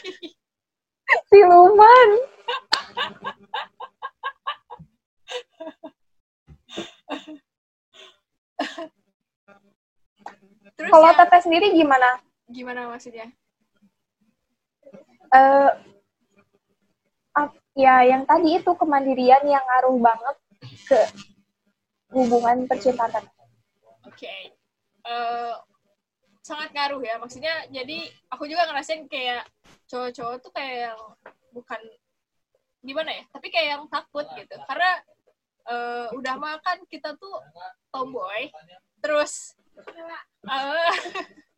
Siluman. 1.29 2.09
Terus 10.77 10.89
kalau 10.89 11.11
ya, 11.11 11.17
teteh 11.17 11.41
sendiri 11.43 11.67
gimana? 11.75 12.09
Gimana 12.49 12.89
maksudnya? 12.89 13.29
Eh 15.29 15.69
ap- 17.37 17.61
ya 17.77 18.01
yang 18.09 18.25
tadi 18.25 18.57
itu 18.57 18.71
kemandirian 18.73 19.45
yang 19.45 19.61
ngaruh 19.61 19.97
banget 20.01 20.35
ke 20.61 20.99
hubungan 22.11 22.65
percintaan. 22.67 23.25
Oke. 24.05 24.33
Eh, 25.05 25.53
sangat 26.43 26.69
ngaruh 26.73 27.01
ya. 27.05 27.15
Maksudnya 27.21 27.69
jadi 27.69 28.09
aku 28.33 28.49
juga 28.49 28.65
ngerasain 28.69 29.05
kayak 29.05 29.45
cowok-cowok 29.89 30.35
tuh 30.41 30.51
kayak 30.53 30.91
yang 30.91 31.01
bukan 31.53 31.81
gimana 32.79 33.11
ya, 33.11 33.23
tapi 33.29 33.47
kayak 33.53 33.67
yang 33.77 33.83
takut 33.91 34.25
gitu. 34.33 34.55
Karena 34.65 34.91
eh, 35.69 36.07
udah 36.17 36.35
makan 36.37 36.77
kita 36.89 37.13
tuh 37.17 37.35
tomboy, 37.93 38.49
terus 39.03 39.53
eh, 40.49 40.93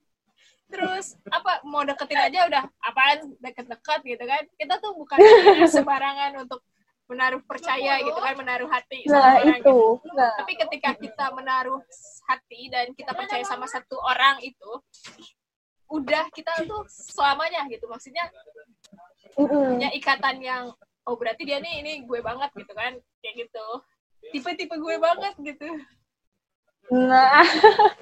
terus 0.71 1.19
apa 1.27 1.59
mau 1.67 1.83
deketin 1.83 2.31
aja 2.31 2.47
udah 2.47 2.63
apaan 2.83 3.35
deket-deket 3.39 3.99
gitu 4.07 4.23
kan. 4.23 4.43
Kita 4.55 4.79
tuh 4.79 4.95
bukan 4.95 5.19
sembarangan 5.73 6.47
untuk 6.47 6.63
menaruh 7.11 7.43
percaya 7.43 7.99
gitu 7.99 8.15
kan, 8.15 8.33
menaruh 8.39 8.71
hati 8.71 9.03
sama 9.03 9.19
nah 9.19 9.35
orang 9.43 9.59
itu. 9.59 9.79
nah. 10.15 10.35
Tapi 10.39 10.53
ketika 10.55 10.89
kita 10.95 11.25
menaruh 11.35 11.83
hati 12.31 12.71
dan 12.71 12.95
kita 12.95 13.11
percaya 13.11 13.43
sama 13.43 13.67
satu 13.67 13.99
orang 13.99 14.39
itu 14.39 14.71
udah 15.91 16.31
kita 16.31 16.63
tuh 16.63 16.87
selamanya 16.87 17.67
gitu. 17.67 17.91
Maksudnya 17.91 18.31
punya 19.35 19.91
ikatan 19.91 20.39
yang 20.39 20.71
oh 21.03 21.15
berarti 21.19 21.43
dia 21.43 21.59
nih 21.59 21.83
ini 21.83 21.93
gue 22.07 22.23
banget 22.23 22.55
gitu 22.55 22.71
kan 22.71 22.95
kayak 23.19 23.35
gitu. 23.47 23.67
Tipe-tipe 24.31 24.75
gue 24.79 24.95
banget 24.95 25.35
gitu. 25.43 25.67
Nah, 26.91 27.43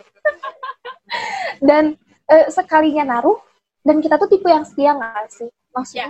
dan 1.68 1.98
eh, 2.30 2.48
sekalinya 2.54 3.18
naruh, 3.18 3.38
dan 3.84 4.00
kita 4.00 4.16
tuh 4.22 4.30
tipe 4.30 4.48
yang 4.48 4.64
setia 4.64 4.96
nggak 4.96 5.28
sih? 5.30 5.50
Maksudnya, 5.74 6.08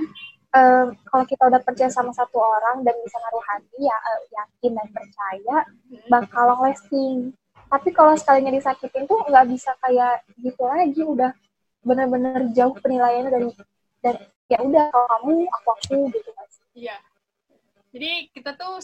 eh, 0.50 0.86
kalau 1.06 1.26
kita 1.28 1.44
udah 1.50 1.62
percaya 1.62 1.92
sama 1.92 2.14
satu 2.16 2.38
orang 2.42 2.82
dan 2.82 2.96
bisa 3.02 3.18
naruh 3.22 3.46
hati, 3.46 3.80
ya 3.86 3.98
eh, 3.98 4.22
yakin 4.34 4.72
dan 4.74 4.88
percaya, 4.90 5.58
bakal 6.10 6.44
long 6.54 6.62
lasting. 6.66 7.34
Tapi 7.70 7.90
kalau 7.94 8.18
sekalinya 8.18 8.50
disakitin 8.50 9.06
tuh 9.06 9.22
nggak 9.30 9.46
bisa 9.46 9.72
kayak 9.82 10.26
gitu 10.42 10.64
lagi, 10.66 11.02
udah 11.06 11.32
bener-bener 11.84 12.52
jauh 12.52 12.76
penilaiannya 12.76 13.32
dari 13.32 13.48
dan 14.04 14.16
ya 14.52 14.60
udah 14.60 14.86
kalau 14.92 15.08
kamu 15.08 15.32
aku 15.48 15.70
aku 15.78 15.98
gitu 16.12 16.30
sih? 16.50 16.88
iya 16.88 16.98
jadi 17.94 18.28
kita 18.34 18.56
tuh 18.56 18.82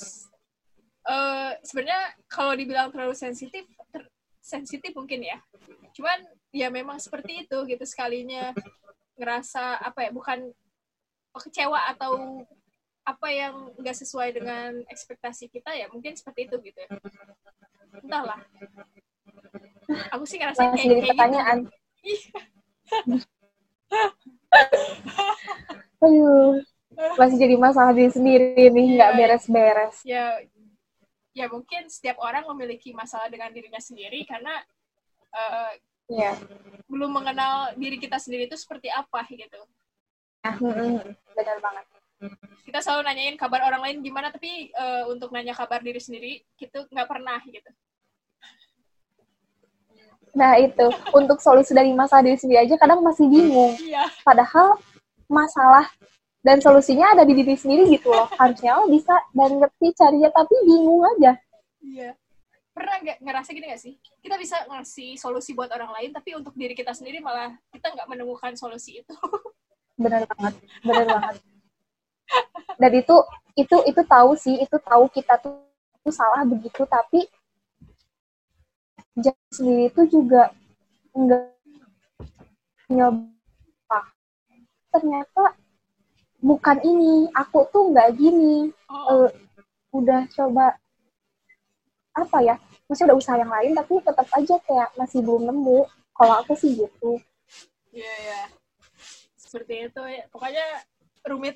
eh, 1.09 1.51
sebenarnya 1.65 2.03
kalau 2.29 2.53
dibilang 2.55 2.89
terlalu 2.93 3.15
sensitif 3.17 3.67
ter- 3.91 4.11
sensitif 4.39 4.93
mungkin 4.95 5.25
ya 5.25 5.39
cuman 5.95 6.19
ya 6.53 6.67
memang 6.71 7.01
seperti 7.01 7.47
itu 7.47 7.57
gitu 7.67 7.83
sekalinya 7.83 8.51
ngerasa 9.15 9.79
apa 9.79 10.07
ya 10.07 10.11
bukan 10.11 10.51
kecewa 11.43 11.79
atau 11.91 12.43
apa 13.05 13.27
yang 13.29 13.53
nggak 13.77 13.97
sesuai 14.01 14.33
dengan 14.33 14.81
ekspektasi 14.89 15.45
kita 15.53 15.69
ya 15.77 15.85
mungkin 15.93 16.17
seperti 16.17 16.49
itu 16.49 16.55
gitu 16.65 16.79
ya. 16.81 16.89
entahlah 18.01 18.39
aku 20.09 20.25
sih 20.25 20.41
ngerasain 20.41 20.73
Masih 20.73 20.81
kayak, 20.81 20.89
kayak 20.89 21.05
gitu 21.05 21.09
pertanyaan. 21.13 21.57
Iya. 26.05 26.05
Aduh, 26.05 26.61
masih 27.17 27.37
jadi 27.41 27.55
masalah 27.57 27.91
diri 27.97 28.11
sendiri 28.13 28.69
nih, 28.71 28.85
nggak 28.95 29.11
Iya. 29.11 29.17
beres-beres. 29.17 29.95
ya 30.05 30.25
ya 31.35 31.45
mungkin 31.51 31.91
setiap 31.91 32.15
orang 32.23 32.47
memiliki 32.55 32.95
masalah 32.95 33.27
dengan 33.27 33.51
dirinya 33.51 33.81
sendiri 33.81 34.23
karena 34.23 34.55
eh, 35.35 35.71
Iya. 36.07 36.37
belum 36.87 37.11
mengenal 37.11 37.73
diri 37.75 37.97
kita 37.99 38.15
sendiri 38.21 38.47
itu 38.47 38.55
seperti 38.55 38.87
apa 38.87 39.25
gitu 39.27 39.59
benar 41.35 41.57
banget. 41.59 41.85
kita 42.65 42.79
selalu 42.81 43.01
nanyain 43.05 43.35
kabar 43.37 43.61
orang 43.67 43.81
lain 43.83 43.97
gimana 44.01 44.31
tapi 44.31 44.71
eh, 44.71 45.03
untuk 45.11 45.29
nanya 45.35 45.53
kabar 45.53 45.83
diri 45.83 45.99
sendiri 45.99 46.41
kita 46.55 46.87
nggak 46.89 47.09
pernah 47.09 47.39
gitu 47.47 47.71
Nah, 50.35 50.59
itu. 50.59 50.83
Untuk 51.15 51.39
solusi 51.39 51.71
dari 51.71 51.95
masalah 51.95 52.19
diri 52.27 52.35
sendiri 52.35 52.67
aja 52.67 52.75
kadang 52.75 52.99
masih 52.99 53.23
bingung. 53.31 53.71
iya 53.79 54.03
Padahal 54.19 54.75
masalah 55.31 55.87
dan 56.43 56.59
solusinya 56.59 57.15
ada 57.15 57.23
di 57.23 57.39
diri 57.39 57.55
sendiri 57.55 57.87
gitu 57.87 58.11
loh. 58.11 58.27
Harusnya 58.35 58.75
lo 58.83 58.91
bisa 58.91 59.15
dan 59.31 59.63
ngerti 59.63 59.95
carinya, 59.95 60.27
tapi 60.35 60.55
bingung 60.67 61.07
aja. 61.07 61.39
iya 61.79 62.11
pernah 62.75 62.99
nggak 62.99 63.23
ngerasa 63.23 63.49
gini 63.55 63.71
gak 63.71 63.79
sih 63.79 63.95
kita 64.19 64.35
bisa 64.35 64.59
ngasih 64.67 65.15
solusi 65.15 65.55
buat 65.55 65.71
orang 65.71 65.95
lain 65.95 66.11
tapi 66.11 66.35
untuk 66.35 66.51
diri 66.59 66.75
kita 66.75 66.91
sendiri 66.91 67.23
malah 67.23 67.55
kita 67.71 67.87
nggak 67.95 68.03
menemukan 68.11 68.51
solusi 68.59 68.99
itu 68.99 69.15
Bener 69.95 70.23
banget. 70.27 70.53
Bener 70.83 71.05
banget. 71.07 71.35
Dan 72.75 72.91
itu, 72.91 73.15
itu, 73.55 73.77
itu 73.87 74.01
tahu 74.03 74.31
sih, 74.35 74.55
itu 74.59 74.75
tahu 74.83 75.07
kita 75.11 75.39
tuh, 75.39 75.55
tuh 76.03 76.13
salah 76.13 76.43
begitu, 76.43 76.83
tapi 76.85 77.23
jadi 79.15 79.39
sendiri 79.55 79.83
itu 79.87 80.01
juga 80.11 80.51
enggak 81.15 81.55
nyoba. 82.91 83.99
Ternyata 84.91 85.55
bukan 86.43 86.77
ini, 86.83 87.31
aku 87.31 87.63
tuh 87.71 87.95
nggak 87.95 88.19
gini. 88.19 88.69
oh 88.91 89.25
eh, 89.25 89.29
udah 89.95 90.27
coba 90.35 90.75
apa 92.15 92.37
ya 92.39 92.55
maksudnya 92.87 93.11
udah 93.11 93.19
usaha 93.19 93.35
yang 93.35 93.51
lain 93.51 93.71
tapi 93.75 93.99
tetap 93.99 94.27
aja 94.31 94.55
kayak 94.63 94.89
masih 94.95 95.19
belum 95.19 95.51
nemu 95.51 95.83
kalau 96.15 96.33
aku 96.39 96.55
sih 96.55 96.71
gitu 96.75 97.19
Iya, 97.95 98.13
iya. 98.27 98.41
Seperti 99.55 99.87
itu 99.87 100.03
ya. 100.03 100.23
Pokoknya 100.27 100.65
rumit 101.31 101.55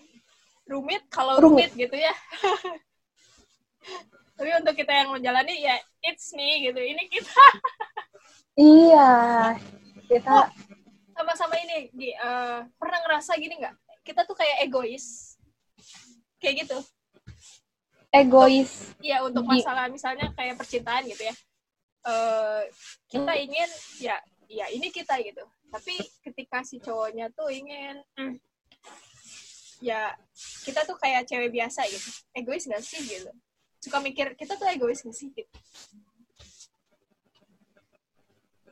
rumit 0.72 1.04
kalau 1.12 1.36
Rumit. 1.36 1.76
rumit, 1.76 1.76
gitu 1.76 2.00
ya. 2.00 2.16
Tapi 4.40 4.56
untuk 4.56 4.72
kita 4.72 5.04
yang 5.04 5.12
menjalani 5.12 5.52
ya 5.60 5.76
it's 6.08 6.32
me 6.32 6.64
gitu. 6.64 6.80
Ini 6.80 7.12
kita 7.12 7.44
iya 8.56 9.12
kita 10.08 10.48
sama-sama 11.12 11.60
ini 11.60 11.92
Gi, 11.92 12.16
eh, 12.16 12.60
pernah 12.80 13.04
ngerasa 13.04 13.36
gini 13.36 13.60
nggak? 13.60 13.76
Kita 14.08 14.24
tuh 14.24 14.40
kayak 14.40 14.64
egois. 14.64 15.36
Kayak 16.40 16.64
gitu. 16.64 16.80
egois 18.16 18.96
Iya 19.04 19.28
untuk 19.28 19.44
Gi- 19.44 19.60
masalah 19.60 19.92
misalnya 19.92 20.32
kayak 20.40 20.56
percintaan 20.56 21.04
gitu 21.04 21.28
ya. 21.28 21.36
Eh 22.08 22.64
kita 23.12 23.36
ingin 23.36 23.70
ya 24.00 24.16
ya 24.48 24.72
ini 24.72 24.88
kita 24.88 25.20
gitu. 25.20 25.44
Tapi 25.70 25.96
ketika 26.26 26.66
si 26.66 26.82
cowoknya 26.82 27.30
tuh 27.34 27.50
ingin 27.54 28.02
hmm, 28.18 28.36
ya 29.80 30.18
kita 30.66 30.84
tuh 30.84 30.98
kayak 30.98 31.30
cewek 31.30 31.54
biasa 31.54 31.86
gitu. 31.88 32.10
Egois 32.34 32.66
gak 32.66 32.84
sih 32.84 33.00
gitu. 33.06 33.32
Suka 33.80 34.02
mikir 34.02 34.34
kita 34.36 34.58
tuh 34.58 34.68
egois 34.68 35.06
gak 35.06 35.16
sih 35.16 35.30
gitu. 35.32 35.58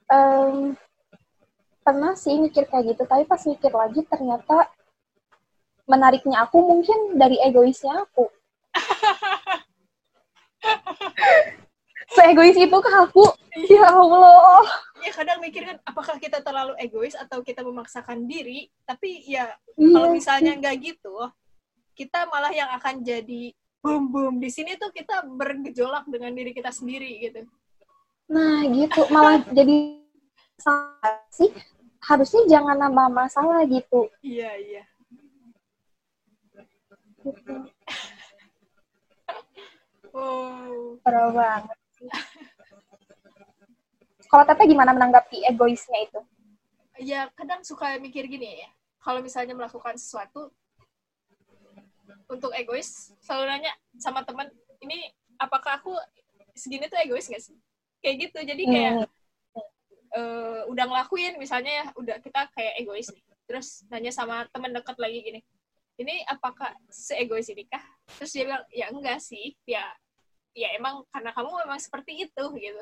Em, 0.08 0.75
pernah 1.88 2.20
sih 2.20 2.36
mikir 2.36 2.68
kayak 2.68 2.96
gitu 2.96 3.04
tapi 3.08 3.24
pas 3.24 3.39
mikir 3.48 3.72
lagi 3.72 4.04
ternyata 4.12 4.68
menariknya 5.88 6.44
aku 6.44 6.60
mungkin 6.60 7.16
dari 7.16 7.39
egoisnya 7.39 8.04
aku 8.04 8.27
seegois 12.13 12.55
itu 12.55 12.77
ke 12.77 12.91
aku 12.93 13.25
ya 13.67 13.87
Allah 13.89 14.63
Ya 14.97 15.13
kadang 15.13 15.39
mikir 15.39 15.61
kan 15.61 15.77
apakah 15.85 16.17
kita 16.17 16.41
terlalu 16.41 16.73
egois 16.81 17.13
atau 17.13 17.45
kita 17.45 17.61
memaksakan 17.61 18.25
diri. 18.25 18.65
Tapi 18.81 19.23
ya 19.29 19.53
Iya 19.77 19.93
kalau 19.93 20.09
misalnya 20.09 20.57
nggak 20.57 20.75
gitu, 20.81 21.13
kita 21.93 22.25
malah 22.33 22.49
yang 22.49 22.65
akan 22.73 23.05
jadi 23.05 23.53
boom 23.77 24.09
boom 24.09 24.33
di 24.41 24.49
sini 24.49 24.73
tuh 24.75 24.89
kita 24.89 25.21
bergejolak 25.23 26.09
dengan 26.09 26.33
diri 26.33 26.51
kita 26.51 26.73
sendiri 26.73 27.23
gitu. 27.23 27.45
nah 28.27 28.65
gitu 28.67 29.01
malah 29.07 29.39
jadi 29.57 30.01
salah 30.59 31.23
sih 31.31 31.47
harusnya 32.03 32.43
jangan 32.51 32.75
nambah 32.75 33.07
masalah 33.13 33.63
gitu 33.69 34.09
Iya 34.19 34.51
iya. 34.59 34.83
gitu 37.23 37.53
Wow. 40.17 40.97
parah 41.05 41.29
banget. 41.29 41.76
Kalau 44.27 44.43
teteh 44.46 44.67
gimana 44.67 44.91
menanggapi 44.93 45.43
egoisnya 45.48 46.00
itu 46.03 46.19
Ya 46.98 47.29
kadang 47.38 47.62
suka 47.62 47.93
mikir 48.01 48.25
gini 48.25 48.65
ya. 48.65 48.69
Kalau 48.98 49.22
misalnya 49.22 49.53
melakukan 49.53 50.01
sesuatu 50.01 50.50
untuk 52.25 52.50
egois, 52.57 53.13
selalu 53.22 53.46
nanya 53.46 53.69
sama 54.01 54.25
teman, 54.25 54.50
ini 54.81 55.05
apakah 55.38 55.77
aku 55.77 55.93
segini 56.57 56.89
tuh 56.89 56.98
egois 56.98 57.29
gak 57.29 57.38
sih? 57.38 57.53
Kayak 58.01 58.15
gitu. 58.25 58.39
Jadi 58.50 58.63
kayak 58.65 58.93
Hmm. 58.98 59.05
eh, 60.17 60.62
udah 60.74 60.86
ngelakuin 60.89 61.38
misalnya 61.38 61.69
ya 61.69 61.86
udah 61.93 62.17
kita 62.24 62.50
kayak 62.55 62.81
egois 62.81 63.12
nih 63.13 63.22
terus 63.46 63.84
nanya 63.91 64.10
sama 64.10 64.48
temen 64.50 64.72
deket 64.74 64.98
lagi 64.98 65.19
gini 65.19 65.39
ini 66.00 66.24
apakah 66.25 66.72
seegois 66.89 67.48
ini 67.51 67.67
kah 67.67 67.84
terus 68.15 68.31
dia 68.31 68.48
bilang 68.48 68.63
ya 68.72 68.88
enggak 68.88 69.19
sih 69.19 69.53
ya 69.67 69.84
ya 70.55 70.74
emang 70.79 71.03
karena 71.12 71.36
kamu 71.36 71.50
memang 71.67 71.79
seperti 71.79 72.24
itu 72.24 72.44
gitu 72.55 72.81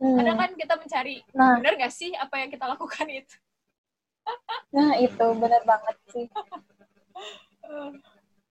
Hmm. 0.00 0.16
kadang 0.16 0.38
kan 0.40 0.50
kita 0.56 0.74
mencari 0.80 1.16
nah. 1.36 1.60
bener 1.60 1.76
gak 1.76 1.92
sih 1.92 2.16
apa 2.16 2.40
yang 2.40 2.48
kita 2.48 2.64
lakukan 2.64 3.06
itu? 3.08 3.36
Nah 4.76 4.96
itu 4.96 5.26
benar 5.36 5.62
banget 5.68 5.96
sih. 6.12 6.26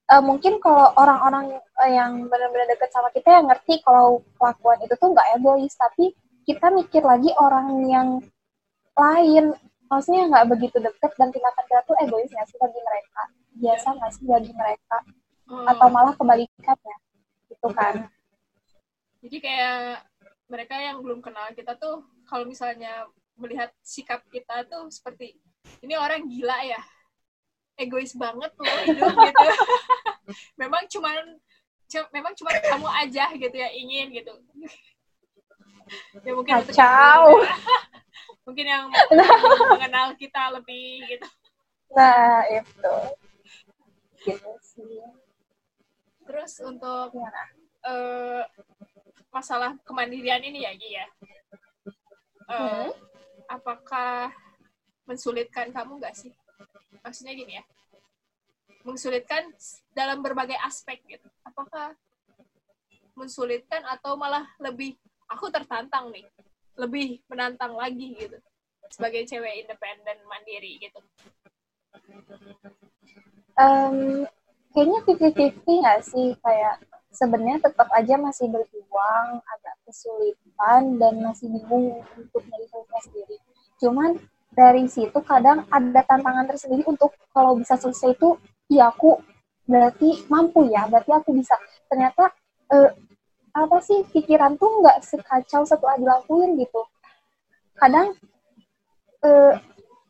Eh, 0.09 0.23
mungkin 0.25 0.57
kalau 0.57 0.89
orang-orang 0.97 1.53
eh, 1.85 1.91
yang 1.93 2.25
benar-benar 2.25 2.65
deket 2.65 2.89
sama 2.89 3.13
kita 3.13 3.29
yang 3.29 3.45
ngerti 3.45 3.77
kalau 3.85 4.25
kelakuan 4.41 4.81
itu 4.81 4.97
tuh 4.97 5.13
nggak 5.13 5.38
egois 5.38 5.69
tapi 5.77 6.17
kita 6.49 6.73
mikir 6.73 7.05
lagi 7.05 7.29
orang 7.38 7.85
yang 7.85 8.09
lain. 8.97 9.53
Maksudnya 9.85 10.25
nggak 10.33 10.49
begitu 10.49 10.81
deket 10.81 11.13
dan 11.13 11.29
tindakan 11.29 11.62
kita 11.62 11.81
tuh 11.85 11.93
egois 12.01 12.25
nggak 12.25 12.47
sih 12.49 12.57
bagi 12.57 12.81
mereka? 12.81 13.21
Biasa 13.62 13.88
nggak 14.01 14.12
sih 14.17 14.25
bagi 14.25 14.53
mereka? 14.57 14.97
Hmm. 15.49 15.65
atau 15.65 15.88
malah 15.89 16.13
kebalikannya? 16.13 16.97
Gitu 17.49 17.67
kan. 17.73 18.05
Jadi 19.25 19.38
kayak 19.41 20.05
mereka 20.49 20.75
yang 20.75 20.97
belum 20.99 21.21
kenal 21.21 21.53
kita 21.53 21.77
tuh 21.77 22.01
kalau 22.25 22.43
misalnya 22.43 23.05
melihat 23.38 23.69
sikap 23.79 24.19
kita 24.27 24.65
tuh 24.65 24.89
seperti 24.89 25.38
ini 25.79 25.93
orang 25.95 26.25
gila 26.25 26.57
ya 26.65 26.81
egois 27.79 28.12
banget 28.17 28.51
loh 28.59 28.79
hidup 28.83 29.13
gitu. 29.29 29.47
Memang 30.59 30.83
cuman 30.91 31.39
cu- 31.88 32.12
memang 32.12 32.33
cuma 32.35 32.51
kamu 32.51 32.89
aja 32.91 33.25
gitu 33.31 33.55
ya 33.55 33.69
ingin 33.71 34.12
gitu. 34.12 34.33
Ya 36.21 36.31
mungkin 36.35 36.59
untuk 36.59 36.75
Kacau. 36.75 37.39
belum- 37.39 37.47
mungkin 38.49 38.65
yang 38.67 38.85
mengenal 39.73 40.12
kita 40.19 40.51
lebih 40.51 41.07
gitu. 41.07 41.27
Nah 41.95 42.43
itu. 42.51 42.95
Gitu 44.27 44.51
sih. 44.59 44.99
Terus 46.27 46.53
untuk 46.62 47.15
gimana? 47.15 47.41
eh, 47.88 48.43
masalah 49.30 49.78
kemandirian 49.86 50.42
ini 50.42 50.65
ya 50.65 50.74
Gi 50.74 50.89
ya. 50.94 51.06
Eh, 51.06 51.10
Hmm. 52.50 52.89
Apakah 53.50 54.34
mensulitkan 55.10 55.74
kamu 55.74 55.98
nggak 56.02 56.13
sih? 56.18 56.34
Maksudnya 57.02 57.34
gini 57.34 57.58
ya, 57.58 57.63
mensulitkan 58.86 59.50
dalam 59.94 60.22
berbagai 60.22 60.58
aspek 60.65 61.02
gitu. 61.10 61.26
Apakah 61.46 61.98
mensulitkan 63.18 63.86
atau 63.89 64.13
malah 64.18 64.46
lebih 64.62 64.94
aku 65.30 65.50
tertantang 65.50 66.13
nih, 66.13 66.26
lebih 66.78 67.22
menantang 67.30 67.74
lagi 67.74 68.18
gitu 68.18 68.38
sebagai 68.89 69.26
cewek 69.30 69.65
independen 69.65 70.18
mandiri 70.26 70.82
gitu. 70.82 71.00
Em, 73.60 74.26
kayaknya 74.74 75.00
50-50 75.06 75.82
nggak 75.86 76.02
sih 76.02 76.28
kayak 76.42 76.76
sebenarnya 77.10 77.69
tetap 77.69 77.89
aja 77.93 78.15
masih 78.15 78.48
berjuang 78.50 79.41
agak 79.41 79.76
kesulitan 79.86 81.02
dan 81.02 81.13
masih 81.26 81.50
bingung 81.50 82.02
untuk 82.15 82.41
solusinya 82.45 83.00
sendiri. 83.02 83.38
Cuman 83.82 84.10
dari 84.54 84.86
situ 84.89 85.17
kadang 85.26 85.65
ada 85.69 86.02
tantangan 86.06 86.45
tersendiri 86.50 86.86
untuk 86.86 87.13
kalau 87.34 87.58
bisa 87.58 87.78
selesai 87.78 88.17
itu 88.17 88.38
ya 88.69 88.89
aku 88.93 89.17
berarti 89.69 90.26
mampu 90.30 90.69
ya 90.69 90.86
berarti 90.89 91.12
aku 91.13 91.34
bisa. 91.34 91.58
Ternyata 91.89 92.34
eh, 92.74 92.91
apa 93.54 93.78
sih 93.82 94.06
pikiran 94.10 94.58
tuh 94.58 94.82
nggak 94.82 95.02
sekacau 95.06 95.65
setelah 95.65 95.98
dilakuin 95.98 96.58
gitu. 96.58 96.82
Kadang 97.78 98.13
eh, 99.26 99.54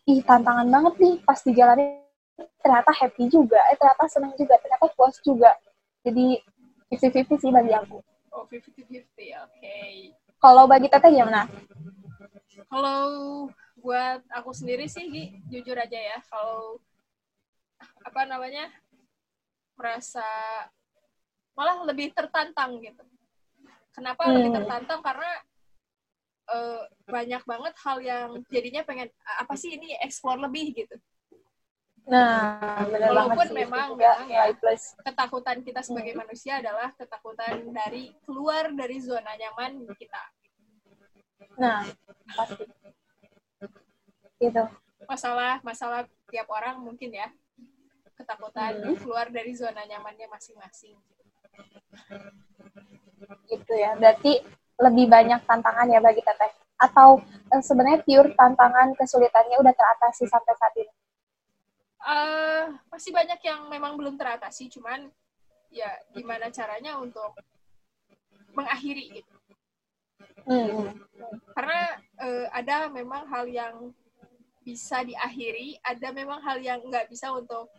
ih 0.10 0.20
tantangan 0.26 0.68
banget 0.68 0.94
nih 1.00 1.16
pas 1.24 1.40
dijalanin 1.44 2.02
ternyata 2.64 2.92
happy 2.96 3.28
juga, 3.28 3.60
eh 3.72 3.76
ternyata 3.76 4.08
senang 4.08 4.34
juga, 4.40 4.56
ternyata 4.60 4.88
puas 4.96 5.16
juga. 5.24 5.52
Jadi 6.04 6.40
50-50 6.90 7.38
sih 7.38 7.52
bagi 7.54 7.74
aku. 7.74 7.98
Oh, 8.34 8.46
50-50, 8.50 9.30
oke. 9.46 9.78
Kalau 10.40 10.64
bagi 10.66 10.88
Teteh 10.90 11.12
gimana? 11.14 11.46
Kalau 12.70 13.02
buat 13.80 14.22
aku 14.34 14.52
sendiri 14.52 14.90
sih, 14.90 15.06
Gi, 15.10 15.26
jujur 15.50 15.78
aja 15.78 15.96
ya, 15.98 16.18
kalau 16.28 16.82
apa 18.04 18.22
namanya 18.28 18.68
merasa 19.80 20.26
malah 21.56 21.84
lebih 21.88 22.12
tertantang 22.12 22.80
gitu. 22.84 23.04
Kenapa 23.96 24.28
Hmm. 24.28 24.36
lebih 24.40 24.52
tertantang? 24.60 25.00
Karena 25.04 25.32
eh, 26.50 26.82
banyak 27.06 27.44
banget 27.46 27.74
hal 27.86 27.98
yang 28.02 28.30
jadinya 28.50 28.82
pengen 28.82 29.08
apa 29.38 29.54
sih 29.54 29.78
ini 29.78 29.94
explore 30.02 30.42
lebih 30.42 30.74
gitu. 30.74 30.98
Nah, 32.10 32.90
benar 32.90 33.14
Walaupun 33.14 33.48
memang, 33.54 33.94
memang 33.94 34.26
ya. 34.26 34.50
plus. 34.58 34.98
Ketakutan 35.06 35.62
kita 35.62 35.86
sebagai 35.86 36.18
manusia 36.18 36.58
adalah 36.58 36.90
ketakutan 36.98 37.70
dari 37.70 38.10
keluar 38.26 38.74
dari 38.74 38.98
zona 38.98 39.30
nyaman 39.38 39.86
kita. 39.94 40.24
Nah, 41.62 41.86
pasti. 42.34 42.66
Gitu. 44.42 44.64
Masalah 45.06 45.62
masalah 45.62 46.10
tiap 46.34 46.50
orang 46.50 46.82
mungkin 46.82 47.14
ya 47.14 47.30
ketakutan 48.18 48.84
Hmm. 48.84 48.98
keluar 49.00 49.30
dari 49.32 49.54
zona 49.56 49.86
nyamannya 49.86 50.28
masing-masing. 50.34 50.98
Gitu 53.48 53.74
ya. 53.78 53.94
Berarti 53.96 54.42
lebih 54.82 55.06
banyak 55.08 55.46
tantangan 55.46 55.88
ya 55.94 56.02
bagi 56.02 56.26
Teteh. 56.26 56.52
Atau 56.80 57.22
eh, 57.54 57.62
sebenarnya 57.64 58.02
pure 58.02 58.34
tantangan 58.34 58.98
kesulitannya 58.98 59.62
udah 59.62 59.74
teratasi 59.78 60.26
sampai 60.26 60.54
saat 60.58 60.74
ini. 60.80 60.94
Eh 62.00 62.66
masih 62.92 63.12
banyak 63.12 63.40
yang 63.44 63.68
memang 63.68 64.00
belum 64.00 64.16
teratasi, 64.16 64.72
cuman 64.72 65.12
ya 65.70 65.90
gimana 66.16 66.50
caranya 66.50 66.98
untuk 66.98 67.36
mengakhiri 68.56 69.22
gitu. 69.22 69.34
Hmm. 70.50 70.96
karena 71.54 71.80
uh, 72.18 72.48
ada 72.56 72.90
memang 72.90 73.28
hal 73.30 73.46
yang 73.46 73.92
bisa 74.64 75.04
diakhiri 75.06 75.78
ada 75.84 76.10
memang 76.10 76.42
hal 76.42 76.58
yang 76.60 76.80
nggak 76.84 77.08
bisa 77.12 77.30
untuk 77.32 77.70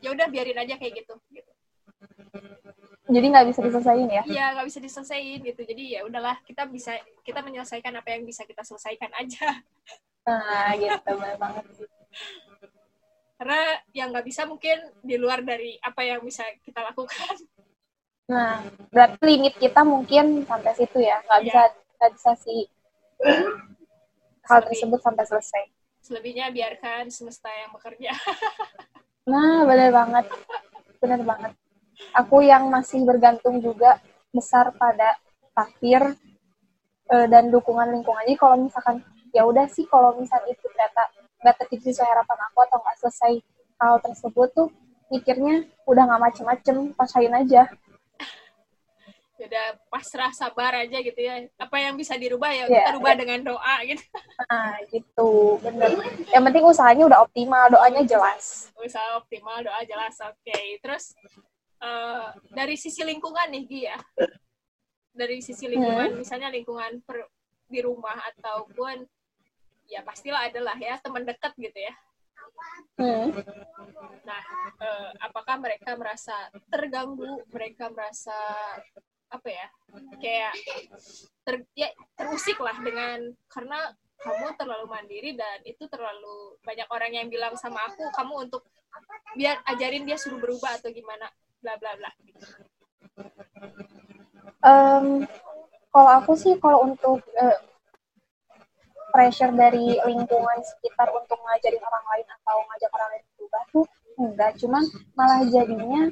ya 0.00 0.14
udah 0.14 0.26
biarin 0.30 0.58
aja 0.58 0.78
kayak 0.80 1.04
gitu 1.04 1.14
gitu. 1.30 1.52
Jadi 3.08 3.26
nggak 3.32 3.46
bisa 3.48 3.60
diselesaikan 3.64 4.08
ya? 4.08 4.22
Iya 4.28 4.44
nggak 4.56 4.66
bisa 4.68 4.80
diselesaikan 4.84 5.40
gitu. 5.52 5.62
Jadi 5.64 5.84
ya 5.96 6.00
udahlah 6.04 6.36
kita 6.44 6.68
bisa 6.68 6.96
kita 7.24 7.40
menyelesaikan 7.40 7.92
apa 7.96 8.08
yang 8.14 8.22
bisa 8.28 8.44
kita 8.44 8.62
selesaikan 8.62 9.10
aja. 9.16 9.62
Nah 10.28 10.76
gitu 10.76 11.12
banget 11.16 11.64
karena 13.38 13.62
yang 13.94 14.10
nggak 14.10 14.26
bisa 14.26 14.42
mungkin 14.50 14.82
di 14.98 15.14
luar 15.14 15.46
dari 15.46 15.78
apa 15.78 16.02
yang 16.02 16.20
bisa 16.26 16.42
kita 16.66 16.82
lakukan. 16.82 17.38
Nah 18.26 18.66
berarti 18.90 19.22
limit 19.22 19.54
kita 19.62 19.86
mungkin 19.86 20.42
sampai 20.42 20.74
situ 20.74 20.98
ya. 20.98 21.22
Nggak 21.22 21.40
bisa 21.46 21.62
nggak 21.70 22.10
bisa 22.18 22.30
sih 22.42 22.60
hal 24.42 24.60
tersebut 24.66 24.98
sampai 24.98 25.24
selesai. 25.24 25.62
Selebihnya 26.02 26.50
biarkan 26.50 27.14
semesta 27.14 27.48
yang 27.48 27.70
bekerja. 27.72 28.12
Nah 29.28 29.68
benar 29.68 29.92
banget. 29.92 30.24
Benar 31.04 31.20
banget. 31.20 31.52
Aku 32.16 32.40
yang 32.40 32.72
masih 32.72 33.04
bergantung 33.04 33.60
juga 33.60 34.00
besar 34.32 34.72
pada 34.72 35.20
takdir 35.52 36.16
uh, 37.12 37.26
dan 37.28 37.52
dukungan 37.52 37.92
lingkungan. 37.92 38.24
Jadi 38.24 38.40
kalau 38.40 38.56
misalkan 38.56 39.04
ya 39.36 39.44
udah 39.44 39.68
sih 39.68 39.84
kalau 39.84 40.16
misalnya 40.16 40.48
itu 40.48 40.64
ternyata 40.64 41.12
nggak 41.42 41.56
terjadi 41.64 41.94
sesuai 41.94 42.08
harapan 42.10 42.38
aku 42.50 42.58
atau 42.66 42.78
nggak 42.82 42.96
selesai 42.98 43.32
hal 43.78 43.94
tersebut 44.02 44.48
tuh 44.54 44.68
mikirnya 45.08 45.64
udah 45.88 46.02
nggak 46.04 46.22
macem-macem 46.30 46.76
pasain 46.98 47.32
aja 47.32 47.70
udah 49.46 49.66
pasrah 49.86 50.34
sabar 50.34 50.82
aja 50.82 50.98
gitu 50.98 51.20
ya 51.22 51.46
apa 51.56 51.76
yang 51.78 51.94
bisa 51.94 52.18
dirubah 52.18 52.50
ya 52.50 52.66
yeah, 52.66 52.90
kita 52.90 52.90
rubah 52.98 53.12
yeah. 53.14 53.20
dengan 53.22 53.38
doa 53.54 53.76
gitu 53.86 54.04
nah 54.50 54.74
gitu 54.90 55.30
bener 55.62 55.90
yang 56.34 56.42
penting 56.42 56.64
usahanya 56.66 57.04
udah 57.06 57.18
optimal 57.22 57.70
doanya 57.70 58.02
jelas 58.02 58.74
usaha 58.82 59.14
optimal 59.16 59.62
doa 59.62 59.80
jelas 59.86 60.18
oke 60.26 60.34
okay. 60.42 60.76
terus 60.82 61.14
uh, 61.80 62.34
dari 62.50 62.74
sisi 62.74 63.06
lingkungan 63.06 63.46
nih 63.54 63.64
Gia 63.64 63.82
ya. 63.94 63.96
dari 65.14 65.38
sisi 65.38 65.70
lingkungan 65.70 66.14
hmm. 66.14 66.18
misalnya 66.18 66.50
lingkungan 66.50 66.98
per, 67.06 67.30
di 67.70 67.80
rumah 67.84 68.18
ataupun 68.34 69.06
ya 69.88 70.04
pastilah 70.04 70.46
adalah 70.46 70.76
ya 70.76 71.00
teman 71.00 71.24
dekat 71.24 71.52
gitu 71.56 71.80
ya 71.80 71.92
Hmm. 72.98 73.30
Nah, 74.26 74.42
uh, 74.82 75.10
apakah 75.22 75.62
mereka 75.62 75.94
merasa 75.94 76.34
terganggu? 76.66 77.46
Mereka 77.54 77.94
merasa 77.94 78.34
apa 79.30 79.48
ya? 79.48 79.66
Kayak 80.18 80.52
ter, 81.46 81.54
ya, 81.78 81.88
terusik 82.18 82.58
lah 82.58 82.74
dengan 82.82 83.30
karena 83.46 83.94
kamu 84.18 84.50
terlalu 84.58 84.86
mandiri 84.90 85.30
dan 85.38 85.62
itu 85.62 85.86
terlalu 85.86 86.58
banyak 86.66 86.90
orang 86.90 87.12
yang 87.14 87.30
bilang 87.30 87.54
sama 87.54 87.86
aku 87.86 88.02
kamu 88.10 88.50
untuk 88.50 88.66
biar 89.38 89.62
ajarin 89.70 90.02
dia 90.02 90.18
suruh 90.18 90.42
berubah 90.42 90.74
atau 90.74 90.90
gimana 90.90 91.30
bla 91.62 91.78
bla 91.78 91.94
bla. 91.94 92.10
Um, 94.58 95.22
kalau 95.94 96.10
aku 96.18 96.34
sih 96.34 96.58
kalau 96.58 96.82
untuk 96.82 97.22
uh, 97.38 97.58
pressure 99.18 99.50
dari 99.50 99.98
lingkungan 100.06 100.58
sekitar 100.62 101.10
untuk 101.10 101.42
ngajarin 101.42 101.82
orang 101.82 102.06
lain 102.06 102.26
atau 102.38 102.56
ngajak 102.70 102.90
orang 102.94 103.08
lain 103.10 103.24
berubah 103.34 103.62
tuh 103.74 103.84
enggak. 104.14 104.50
Cuman 104.62 104.82
malah 105.18 105.42
jadinya 105.50 106.06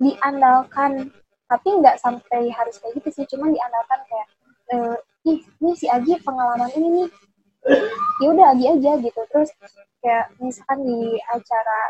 diandalkan. 0.00 1.12
Tapi 1.46 1.68
nggak 1.68 2.00
sampai 2.00 2.48
harus 2.48 2.80
kayak 2.80 2.96
gitu 2.96 3.08
sih 3.12 3.26
cuman 3.36 3.52
diandalkan 3.52 4.00
kayak 4.08 4.28
e, 4.72 4.76
ih 5.30 5.38
ini 5.60 5.72
si 5.76 5.86
Agi 5.86 6.16
pengalaman 6.24 6.72
ini 6.80 6.88
nih. 6.96 7.08
Ya 8.24 8.26
udah 8.32 8.46
Agi 8.56 8.64
aja 8.72 8.92
gitu. 9.04 9.20
Terus 9.28 9.52
kayak 10.00 10.32
misalkan 10.40 10.80
di 10.88 11.20
acara 11.28 11.80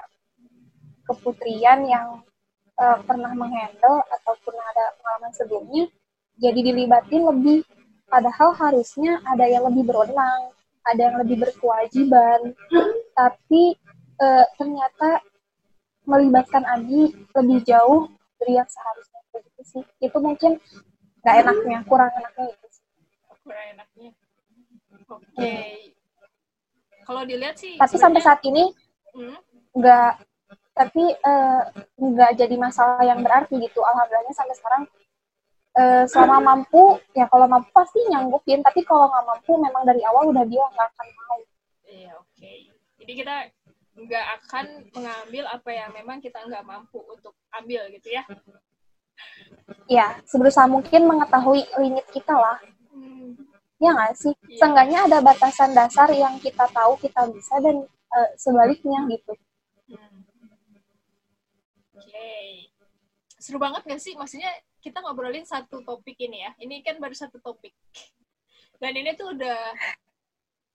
keputrian 1.07 1.87
yang 1.87 2.27
uh, 2.83 2.99
pernah 3.07 3.31
menghandle 3.31 4.03
atau 4.11 4.35
pernah 4.43 4.67
ada 4.75 4.91
pengalaman 4.99 5.33
sebelumnya 5.39 5.85
jadi 6.43 6.61
dilibatin 6.67 7.23
lebih. 7.23 7.63
Padahal 8.07 8.55
harusnya 8.55 9.19
ada 9.27 9.47
yang 9.47 9.67
lebih 9.67 9.87
berwenang, 9.87 10.56
ada 10.87 11.01
yang 11.11 11.17
lebih 11.23 11.37
berkewajiban, 11.43 12.55
tapi 13.19 13.75
e, 14.17 14.27
ternyata 14.55 15.21
melibatkan 16.07 16.63
Adi 16.63 17.11
lebih 17.35 17.59
jauh 17.67 18.07
dari 18.39 18.57
yang 18.57 18.69
seharusnya 18.71 19.21
begitu 19.35 19.63
sih. 19.67 19.83
Itu 19.99 20.19
mungkin 20.23 20.63
nggak 21.27 21.37
enaknya, 21.43 21.79
kurang 21.91 22.13
enaknya 22.15 22.55
itu 22.55 22.67
sih. 22.71 22.85
Kurang 23.43 23.67
enaknya. 23.75 24.11
Oke. 25.11 25.23
Okay. 25.35 25.71
Kalau 27.07 27.23
dilihat 27.27 27.57
sih. 27.59 27.75
Tapi 27.79 27.97
sampai 27.99 28.23
saat 28.23 28.43
ini 28.47 28.71
hmm? 29.15 29.39
nggak, 29.75 30.13
tapi 30.75 31.05
eh, 31.15 31.63
nggak 31.99 32.33
jadi 32.39 32.57
masalah 32.59 33.03
yang 33.03 33.23
berarti 33.23 33.59
gitu. 33.59 33.83
Alhamdulillahnya 33.83 34.35
sampai 34.35 34.55
sekarang 34.55 34.83
uh, 35.77 36.05
selama 36.09 36.37
mampu 36.41 36.99
ya 37.13 37.29
kalau 37.29 37.47
mampu 37.47 37.69
pasti 37.71 38.01
nyanggupin 38.09 38.65
tapi 38.65 38.83
kalau 38.83 39.13
nggak 39.13 39.25
mampu 39.29 39.53
memang 39.61 39.83
dari 39.85 40.03
awal 40.09 40.33
udah 40.33 40.45
dia 40.49 40.65
nggak 40.65 40.89
akan 40.97 41.07
mau 41.13 41.39
iya 41.87 42.13
oke 42.17 42.29
okay. 42.35 42.73
jadi 43.05 43.13
kita 43.13 43.35
nggak 43.97 44.27
akan 44.43 44.67
mengambil 44.93 45.45
apa 45.49 45.71
yang 45.73 45.91
memang 45.97 46.21
kita 46.21 46.37
nggak 46.45 46.65
mampu 46.69 47.01
untuk 47.09 47.33
ambil 47.57 47.89
gitu 47.93 48.13
ya 48.13 48.25
ya 49.89 50.21
seberusaha 50.29 50.69
mungkin 50.69 51.09
mengetahui 51.09 51.65
limit 51.81 52.05
kita 52.13 52.37
lah 52.37 52.61
hmm. 52.93 53.33
ya 53.81 53.91
nggak 53.97 54.13
sih 54.21 54.35
iya. 54.53 54.59
seenggaknya 54.61 54.99
ada 55.09 55.19
batasan 55.25 55.73
dasar 55.73 56.13
yang 56.13 56.37
kita 56.45 56.69
tahu 56.69 57.01
kita 57.01 57.25
bisa 57.33 57.57
dan 57.65 57.89
uh, 57.89 58.31
sebaliknya 58.37 59.01
gitu 59.09 59.33
hmm. 59.89 60.21
oke 61.97 62.05
okay. 62.05 62.66
Seru 63.47 63.63
banget 63.63 63.87
gak 63.87 64.03
sih 64.03 64.19
maksudnya 64.19 64.51
kita 64.83 64.99
ngobrolin 65.07 65.47
satu 65.47 65.87
topik 65.87 66.19
ini 66.19 66.43
ya. 66.43 66.51
Ini 66.59 66.83
kan 66.83 66.99
baru 66.99 67.15
satu 67.15 67.39
topik. 67.39 67.71
Dan 68.83 68.99
ini 68.99 69.15
tuh 69.15 69.39
udah 69.39 69.59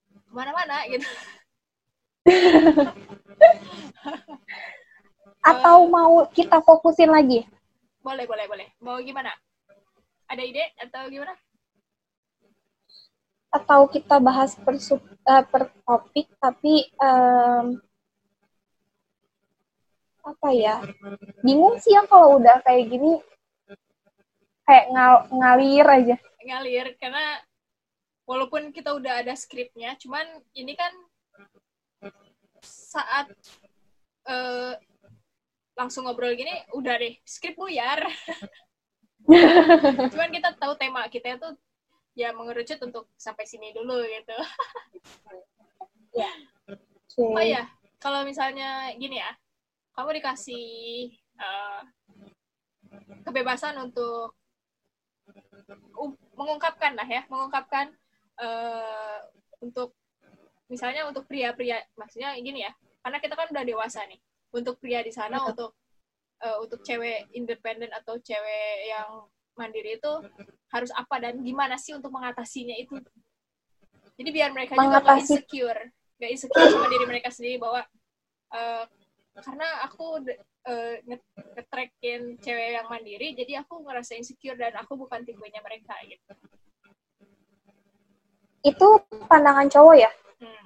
ke 0.08 0.32
mana-mana 0.32 0.88
gitu. 0.88 1.04
Atau 5.52 5.92
mau 5.92 6.24
kita 6.32 6.64
fokusin 6.64 7.12
lagi? 7.12 7.44
Boleh, 8.00 8.24
boleh, 8.24 8.48
boleh. 8.48 8.68
Mau 8.80 9.04
gimana? 9.04 9.36
Ada 10.32 10.48
ide 10.48 10.72
atau 10.80 11.12
gimana? 11.12 11.36
Atau 13.52 13.92
kita 13.92 14.16
bahas 14.24 14.56
per, 14.56 14.80
uh, 14.80 15.44
per 15.44 15.76
topik, 15.84 16.32
tapi 16.40 16.88
um, 17.04 17.76
apa 20.22 20.50
ya? 20.54 20.76
Bingung 21.42 21.78
sih 21.82 21.94
ya 21.94 22.06
kalau 22.06 22.38
udah 22.42 22.62
kayak 22.66 22.90
gini. 22.90 23.22
Kayak 24.66 24.86
ngal 24.94 25.14
ngalir 25.34 25.88
aja. 25.88 26.16
Ngalir 26.42 26.88
karena 26.98 27.42
walaupun 28.26 28.72
kita 28.72 28.96
udah 28.96 29.26
ada 29.26 29.34
skripnya 29.36 29.98
cuman 30.00 30.24
ini 30.56 30.78
kan 30.78 30.94
saat 32.62 33.28
uh, 34.30 34.78
langsung 35.76 36.06
ngobrol 36.06 36.38
gini 36.38 36.54
udah 36.78 36.96
deh 37.00 37.18
skrip 37.26 37.58
buyar. 37.58 38.06
Cuman 40.12 40.34
kita 40.34 40.58
tahu 40.58 40.74
tema 40.82 41.06
kita 41.10 41.38
itu 41.38 41.50
ya 42.18 42.34
mengerucut 42.36 42.78
untuk 42.84 43.06
sampai 43.16 43.46
sini 43.48 43.72
dulu 43.72 44.02
gitu. 44.04 44.38
Ya. 46.12 46.32
Okay. 47.08 47.32
oh 47.32 47.44
ya? 47.44 47.64
Kalau 48.02 48.26
misalnya 48.28 48.92
gini 48.98 49.22
ya 49.22 49.32
kamu 50.02 50.18
dikasih 50.18 50.66
uh, 51.38 51.86
kebebasan 53.22 53.78
untuk 53.78 54.34
mengungkapkan 56.34 56.98
lah 56.98 57.06
ya 57.06 57.22
mengungkapkan 57.30 57.94
uh, 58.42 59.22
untuk 59.62 59.94
misalnya 60.66 61.06
untuk 61.06 61.30
pria-pria 61.30 61.86
maksudnya 61.94 62.34
gini 62.42 62.66
ya 62.66 62.74
karena 63.06 63.22
kita 63.22 63.38
kan 63.38 63.54
udah 63.54 63.62
dewasa 63.62 64.02
nih 64.10 64.18
untuk 64.58 64.82
pria 64.82 65.06
di 65.06 65.14
sana 65.14 65.38
ya. 65.38 65.54
untuk 65.54 65.78
uh, 66.42 66.58
untuk 66.66 66.82
cewek 66.82 67.30
independen 67.38 67.94
atau 67.94 68.18
cewek 68.18 68.90
yang 68.90 69.30
mandiri 69.54 70.02
itu 70.02 70.14
harus 70.74 70.90
apa 70.98 71.22
dan 71.22 71.46
gimana 71.46 71.78
sih 71.78 71.94
untuk 71.94 72.10
mengatasinya 72.10 72.74
itu 72.74 72.98
jadi 74.18 74.30
biar 74.34 74.50
mereka 74.50 74.82
juga 74.82 74.98
gak 74.98 75.22
insecure 75.22 75.82
gak 76.18 76.32
insecure 76.34 76.74
sama 76.74 76.90
diri 76.90 77.06
mereka 77.06 77.30
sendiri 77.30 77.62
bahwa 77.62 77.86
uh, 78.50 78.90
karena 79.40 79.68
aku 79.88 80.20
uh, 80.68 80.96
nge-trackin 81.56 82.36
cewek 82.44 82.76
yang 82.76 82.88
mandiri 82.92 83.32
jadi 83.32 83.64
aku 83.64 83.80
ngerasa 83.88 84.20
insecure 84.20 84.60
dan 84.60 84.76
aku 84.76 85.00
bukan 85.00 85.24
tipenya 85.24 85.64
mereka 85.64 85.96
gitu. 86.04 86.34
Itu 88.62 88.88
pandangan 89.32 89.72
cowok 89.72 89.96
ya? 89.96 90.12
Hmm. 90.44 90.64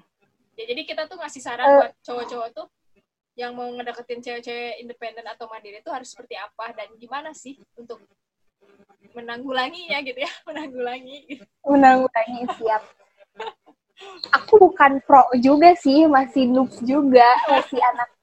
ya 0.57 0.63
jadi 0.65 0.81
kita 0.87 1.05
tuh 1.05 1.21
ngasih 1.21 1.41
saran 1.43 1.67
uh, 1.67 1.75
buat 1.77 1.91
cowok-cowok 2.01 2.49
tuh 2.57 2.67
yang 3.35 3.51
mau 3.53 3.67
ngedeketin 3.67 4.23
cewek-cewek 4.23 4.79
independen 4.79 5.27
atau 5.27 5.45
mandiri 5.51 5.83
itu 5.83 5.91
harus 5.91 6.07
seperti 6.07 6.39
apa 6.39 6.71
dan 6.71 6.87
gimana 6.95 7.35
sih 7.35 7.59
untuk 7.75 7.99
menanggulanginya 9.13 10.01
gitu 10.01 10.19
ya? 10.25 10.31
Menanggulangi. 10.47 11.39
Menanggulangi 11.63 12.41
siap. 12.57 12.83
Aku 14.35 14.59
bukan 14.59 14.99
pro 15.07 15.23
juga 15.39 15.71
sih 15.79 16.03
masih 16.09 16.51
noob 16.51 16.67
juga 16.83 17.23
masih 17.47 17.79
anak 17.79 18.14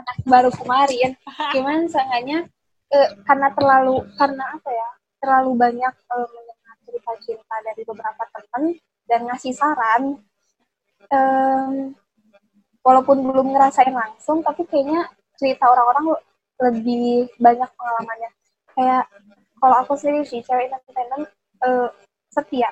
anak 0.00 0.16
baru 0.24 0.50
kemarin. 0.52 1.14
Cuman 1.52 1.86
seenggaknya 1.86 2.48
eh, 2.90 3.08
karena 3.28 3.48
terlalu 3.54 4.02
karena 4.16 4.44
apa 4.56 4.70
ya 4.72 4.88
terlalu 5.20 5.50
banyak 5.54 5.94
eh, 5.94 6.28
mendengar 6.32 6.76
cerita 6.88 7.12
cinta 7.22 7.56
dari 7.62 7.82
beberapa 7.84 8.24
teman 8.32 8.62
dan 9.06 9.20
ngasih 9.26 9.52
saran 9.52 10.02
em, 11.10 11.72
walaupun 12.80 13.26
belum 13.26 13.52
ngerasain 13.52 13.92
langsung 13.92 14.40
tapi 14.40 14.64
kayaknya 14.70 15.10
cerita 15.36 15.66
orang-orang 15.68 16.20
lebih 16.60 17.28
banyak 17.40 17.70
pengalamannya. 17.74 18.30
Kayak 18.76 19.04
kalau 19.60 19.76
aku 19.84 19.92
sendiri 19.96 20.24
sih 20.24 20.40
cewek 20.44 20.68
independen 20.68 21.28
eh, 21.64 21.88
setia. 22.32 22.70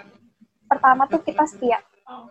Pertama 0.69 1.09
tuh 1.09 1.21
kita 1.25 1.45
setia. 1.49 1.81
Oh, 2.09 2.29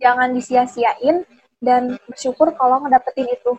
jangan 0.00 0.32
disia-siain 0.32 1.24
dan 1.60 1.96
bersyukur 2.08 2.52
kalau 2.56 2.80
ngedapetin 2.84 3.28
itu. 3.28 3.52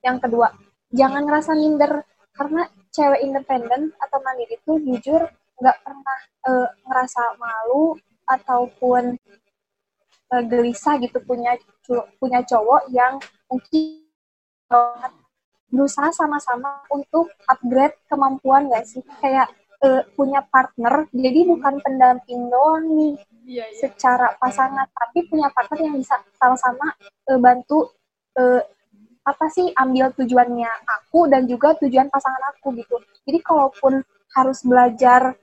Yang 0.00 0.18
kedua, 0.28 0.48
jangan 0.92 1.22
ngerasa 1.26 1.52
minder. 1.56 1.92
Karena 2.30 2.62
cewek 2.94 3.20
independen 3.20 3.92
atau 4.00 4.18
mandiri 4.24 4.56
itu 4.56 4.72
jujur 4.80 5.28
nggak 5.60 5.76
pernah 5.84 6.18
eh, 6.48 6.68
ngerasa 6.88 7.22
malu 7.36 7.98
ataupun 8.24 9.18
eh, 10.32 10.44
gelisah 10.48 10.96
gitu 11.02 11.20
punya 11.26 11.58
punya 12.16 12.40
cowok 12.46 12.88
yang 12.94 13.18
mungkin 13.50 14.06
berusaha 15.70 16.14
sama-sama 16.14 16.86
untuk 16.94 17.30
upgrade 17.50 17.98
kemampuan 18.06 18.70
gak 18.70 18.86
sih? 18.86 19.02
Kayak 19.18 19.50
eh, 19.80 20.02
punya 20.14 20.44
partner 20.44 21.08
jadi 21.10 21.40
bukan 21.48 21.80
pendamping 21.80 22.52
doang 22.52 22.84
nih 22.94 23.14
iya 23.48 23.64
iya. 23.66 23.78
secara 23.80 24.36
pasangan 24.36 24.86
tapi 24.92 25.24
punya 25.26 25.48
partner 25.50 25.88
yang 25.88 25.96
bisa 25.96 26.20
sama-sama 26.36 26.92
eh, 27.00 27.40
bantu 27.40 27.88
eh, 28.36 28.62
apa 29.30 29.46
sih 29.48 29.70
ambil 29.78 30.10
tujuannya 30.18 30.70
aku 30.86 31.30
dan 31.30 31.46
juga 31.46 31.78
tujuan 31.78 32.10
pasangan 32.10 32.42
aku 32.56 32.74
gitu. 32.78 32.98
Jadi 33.26 33.38
kalaupun 33.40 34.02
harus 34.34 34.58
belajar 34.66 35.38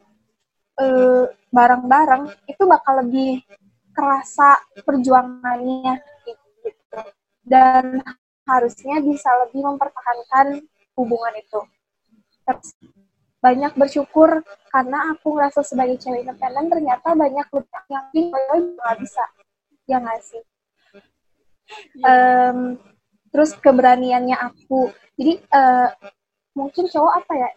eh, 0.80 1.26
bareng-bareng 1.52 2.24
itu 2.48 2.64
bakal 2.68 3.08
lebih 3.08 3.42
kerasa 3.96 4.62
perjuangannya 4.84 6.04
gitu. 6.28 7.02
Dan 7.48 8.04
harusnya 8.48 9.00
bisa 9.04 9.30
lebih 9.48 9.64
mempertahankan 9.64 10.62
hubungan 10.96 11.34
itu. 11.40 11.60
Terus 12.48 12.68
banyak 13.38 13.74
bersyukur 13.78 14.42
karena 14.74 15.14
aku 15.14 15.38
ngerasa 15.38 15.62
sebagai 15.62 16.02
cewek 16.02 16.26
independen 16.26 16.68
ternyata 16.68 17.14
banyak 17.14 17.48
lupa 17.54 17.80
yang 17.88 18.06
juga 18.12 18.40
nggak 18.56 18.98
bisa. 19.02 19.26
Ya 19.88 19.98
nggak 20.04 20.20
sih? 20.26 20.44
Em, 22.02 22.80
terus 23.32 23.56
keberaniannya 23.58 24.38
aku. 24.38 24.92
Jadi 25.18 25.34
eh, 25.42 25.90
mungkin 26.58 26.86
cowok 26.90 27.14
apa 27.24 27.34
ya? 27.36 27.50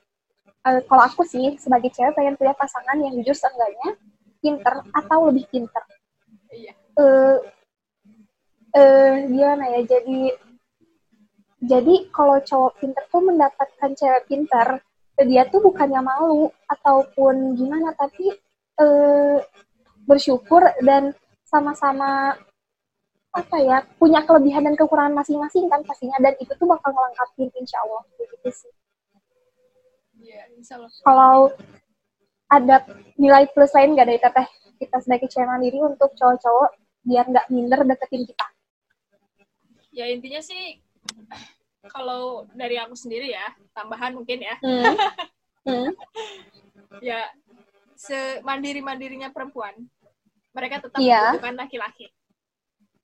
Eh, 0.61 0.81
kalau 0.85 1.03
aku 1.09 1.23
sih 1.25 1.57
sebagai 1.57 1.89
cewek 1.93 2.13
pengen 2.17 2.37
punya 2.37 2.53
pasangan 2.53 3.01
yang 3.01 3.13
jujur 3.21 3.37
seenggaknya 3.37 3.97
pinter 4.41 4.75
atau 4.93 5.19
lebih 5.29 5.45
pinter. 5.49 5.85
Iya. 6.53 6.73
Eh 7.01 7.37
eh, 8.77 9.15
gimana 9.31 9.65
ya? 9.79 9.81
Jadi 9.87 10.31
jadi 11.61 11.95
kalau 12.09 12.41
cowok 12.41 12.73
pinter 12.81 13.05
tuh 13.13 13.23
mendapatkan 13.25 13.91
cewek 13.93 14.25
pinter 14.29 14.81
dia 15.21 15.45
tuh 15.53 15.61
bukannya 15.61 16.01
malu 16.01 16.49
ataupun 16.65 17.53
gimana 17.53 17.93
tapi 17.93 18.33
eh, 18.81 19.39
bersyukur 20.09 20.65
dan 20.81 21.13
sama-sama 21.45 22.39
apa 23.31 23.57
ya 23.63 23.87
punya 23.95 24.27
kelebihan 24.27 24.67
dan 24.67 24.75
kekurangan 24.75 25.15
masing-masing 25.15 25.71
kan 25.71 25.81
pastinya. 25.87 26.19
Dan 26.19 26.35
itu 26.43 26.51
tuh 26.55 26.67
bakal 26.67 26.91
ngelengkapin 26.91 27.49
insya 27.59 27.79
Allah. 27.87 28.03
Gitu 28.19 28.51
sih. 28.51 28.73
Iya 30.21 30.51
insya 30.59 30.79
Allah. 30.79 30.91
Kalau 31.07 31.37
ada 32.51 32.77
nilai 33.15 33.47
plus 33.55 33.71
lain 33.71 33.95
gak 33.95 34.09
dari 34.11 34.19
teteh 34.19 34.47
kita 34.83 34.97
sebagai 34.99 35.31
cewek 35.31 35.47
mandiri 35.47 35.79
untuk 35.79 36.11
cowok-cowok 36.19 36.71
biar 37.07 37.25
nggak 37.31 37.47
minder 37.53 37.81
deketin 37.87 38.27
kita? 38.27 38.47
Ya 39.95 40.11
intinya 40.11 40.43
sih 40.43 40.83
kalau 41.95 42.45
dari 42.53 42.77
aku 42.77 42.99
sendiri 42.99 43.31
ya 43.31 43.47
tambahan 43.73 44.17
mungkin 44.17 44.43
ya. 44.43 44.57
Hmm. 44.61 44.97
Hmm. 45.61 45.93
ya 47.05 47.29
semandiri 47.93 48.81
mandirinya 48.81 49.29
perempuan 49.29 49.77
mereka 50.57 50.81
tetap 50.81 50.97
Iya. 50.97 51.37
membutuhkan 51.37 51.57
laki-laki 51.61 52.09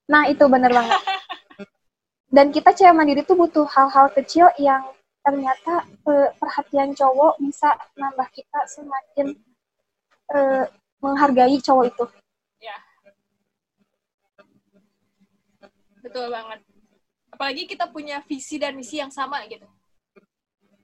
Nah, 0.06 0.22
itu 0.26 0.44
bener 0.46 0.70
banget. 0.70 1.00
Dan 2.26 2.50
kita 2.50 2.70
cewek 2.70 2.94
mandiri 2.94 3.22
tuh 3.22 3.34
butuh 3.34 3.66
hal-hal 3.66 4.10
kecil 4.12 4.50
yang 4.58 4.82
ternyata 5.22 5.82
eh, 6.06 6.30
perhatian 6.38 6.94
cowok 6.94 7.42
bisa 7.42 7.74
nambah 7.94 8.30
kita 8.30 8.60
semakin 8.70 9.34
eh, 10.30 10.64
menghargai 11.02 11.58
cowok 11.58 11.84
itu. 11.86 12.04
ya 12.58 12.78
betul 16.00 16.30
banget 16.30 16.62
apalagi 17.30 17.62
kita 17.66 17.90
punya 17.90 18.22
visi 18.22 18.56
dan 18.56 18.78
misi 18.78 19.02
yang 19.02 19.10
sama 19.10 19.42
gitu 19.50 19.66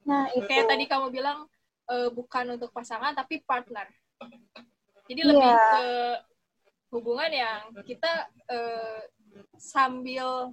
Nah, 0.03 0.27
itu. 0.35 0.43
kayak 0.51 0.67
tadi 0.67 0.85
kamu 0.91 1.15
bilang 1.15 1.47
eh, 1.87 2.11
bukan 2.11 2.59
untuk 2.59 2.75
pasangan 2.75 3.15
tapi 3.15 3.39
partner 3.47 3.87
jadi 5.07 5.23
lebih 5.23 5.39
Iya. 5.47 5.63
ke 5.63 5.85
hubungan 6.93 7.33
yang 7.33 7.61
kita 7.83 8.13
eh, 8.47 9.01
sambil 9.57 10.53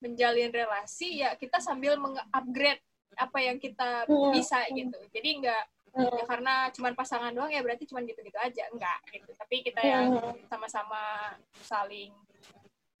menjalin 0.00 0.50
relasi 0.50 1.20
ya 1.20 1.36
kita 1.36 1.60
sambil 1.60 1.94
meng-upgrade 1.94 2.80
apa 3.14 3.38
yang 3.38 3.60
kita 3.60 4.08
Hmm. 4.08 4.32
bisa 4.32 4.64
gitu 4.72 4.96
jadi 5.12 5.28
enggak 5.36 5.64
Hmm. 5.92 6.08
ya 6.08 6.24
karena 6.24 6.54
cuman 6.72 6.96
pasangan 6.96 7.30
doang 7.30 7.52
ya 7.52 7.60
berarti 7.60 7.84
cuman 7.84 8.08
gitu-gitu 8.08 8.40
aja 8.40 8.64
enggak 8.72 8.98
gitu 9.12 9.28
tapi 9.36 9.60
kita 9.60 9.84
yang 9.84 10.08
Hmm. 10.10 10.34
sama-sama 10.48 11.36
saling 11.60 12.10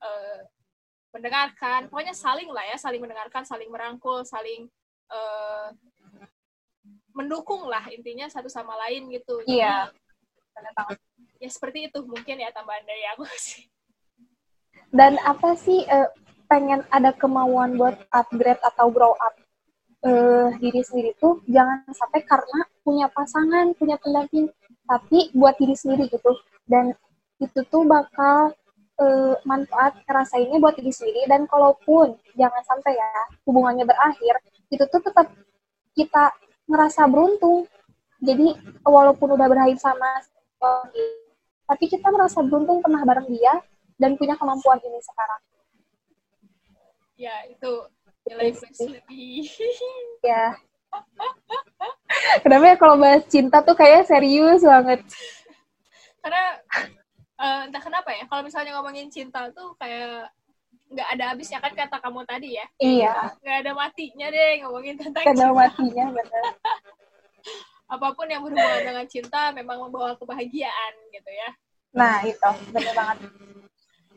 eh, 0.02 0.40
mendengarkan 1.10 1.88
pokoknya 1.88 2.12
saling 2.12 2.52
lah 2.52 2.64
ya 2.64 2.76
saling 2.76 3.00
mendengarkan 3.00 3.42
saling 3.42 3.72
merangkul 3.72 4.20
saling 4.22 4.68
eh, 5.08 5.68
mendukung 7.12 7.64
lah 7.64 7.88
intinya 7.88 8.28
satu 8.28 8.48
sama 8.48 8.76
lain 8.86 9.08
gitu 9.08 9.40
Iya. 9.44 9.88
Banget. 10.52 11.00
Ya 11.42 11.50
seperti 11.50 11.90
itu 11.90 11.98
mungkin 12.06 12.38
ya 12.38 12.54
tambahan 12.54 12.86
dari 12.86 13.02
aku 13.10 13.26
sih 13.50 13.66
Dan 14.92 15.18
apa 15.24 15.56
sih 15.58 15.82
eh, 15.88 16.08
pengen 16.46 16.84
ada 16.92 17.16
kemauan 17.16 17.80
buat 17.80 17.96
upgrade 18.12 18.60
atau 18.60 18.92
grow 18.92 19.16
up 19.18 19.34
eh, 20.04 20.48
diri 20.60 20.84
sendiri 20.84 21.16
tuh 21.16 21.40
jangan 21.48 21.82
sampai 21.90 22.20
karena 22.28 22.60
punya 22.84 23.08
pasangan, 23.08 23.72
punya 23.74 23.96
pendamping, 23.96 24.52
tapi 24.84 25.32
buat 25.32 25.56
diri 25.56 25.72
sendiri 25.72 26.12
gitu. 26.12 26.36
Dan 26.68 26.92
itu 27.40 27.60
tuh 27.72 27.88
bakal 27.88 28.52
eh, 29.00 29.34
manfaat 29.48 29.96
ngerasainnya 30.04 30.60
buat 30.60 30.76
diri 30.76 30.92
sendiri 30.92 31.24
dan 31.24 31.48
kalaupun 31.48 32.12
jangan 32.36 32.62
sampai 32.68 32.92
ya 32.92 33.10
hubungannya 33.48 33.88
berakhir, 33.88 34.44
itu 34.68 34.84
tuh 34.92 35.00
tetap 35.00 35.32
kita 35.96 36.36
ngerasa 36.68 37.08
beruntung. 37.08 37.64
Jadi 38.22 38.54
walaupun 38.86 39.34
udah 39.34 39.48
berakhir 39.50 39.80
sama 39.80 40.20
tapi 41.72 41.88
kita 41.88 42.12
merasa 42.12 42.44
beruntung 42.44 42.84
pernah 42.84 43.00
bareng 43.00 43.32
dia 43.32 43.64
dan 43.96 44.12
punya 44.20 44.36
kemampuan 44.36 44.76
ini 44.84 45.00
sekarang. 45.00 45.40
ya 47.16 47.32
itu 47.48 47.72
nilai 48.28 48.52
plus 48.52 48.76
lebih 48.84 49.48
Ya. 50.20 50.52
Kenapa 52.44 52.64
ya 52.68 52.76
kalau 52.76 53.00
bahas 53.00 53.24
cinta 53.32 53.64
tuh 53.64 53.72
kayak 53.72 54.04
serius 54.04 54.60
banget. 54.60 55.00
karena 56.22 56.44
eh, 57.40 57.60
entah 57.66 57.82
kenapa 57.82 58.14
ya 58.14 58.28
kalau 58.28 58.44
misalnya 58.46 58.76
ngomongin 58.78 59.08
cinta 59.10 59.48
tuh 59.50 59.74
kayak 59.80 60.30
nggak 60.92 61.08
ada 61.18 61.24
habisnya 61.32 61.58
kan 61.58 61.72
kata 61.72 61.98
kamu 61.98 62.20
tadi 62.28 62.54
ya 62.60 62.66
Iya, 62.78 63.32
nggak 63.42 63.56
ada 63.64 63.72
matinya 63.74 64.28
deh 64.28 64.52
ngomongin 64.62 64.94
tentang 65.00 65.24
kada 65.24 65.34
cinta 65.34 65.56
matinya 65.56 66.04
bener. 66.14 66.44
apa 67.92 68.08
pun 68.16 68.24
yang 68.24 68.40
berhubungan 68.40 68.88
dengan 68.88 69.04
cinta 69.04 69.52
memang 69.52 69.84
membawa 69.84 70.16
kebahagiaan 70.16 70.92
gitu 71.12 71.28
ya 71.28 71.52
Nah 71.92 72.24
itu, 72.24 72.50
bener 72.72 72.96
banget. 72.96 73.28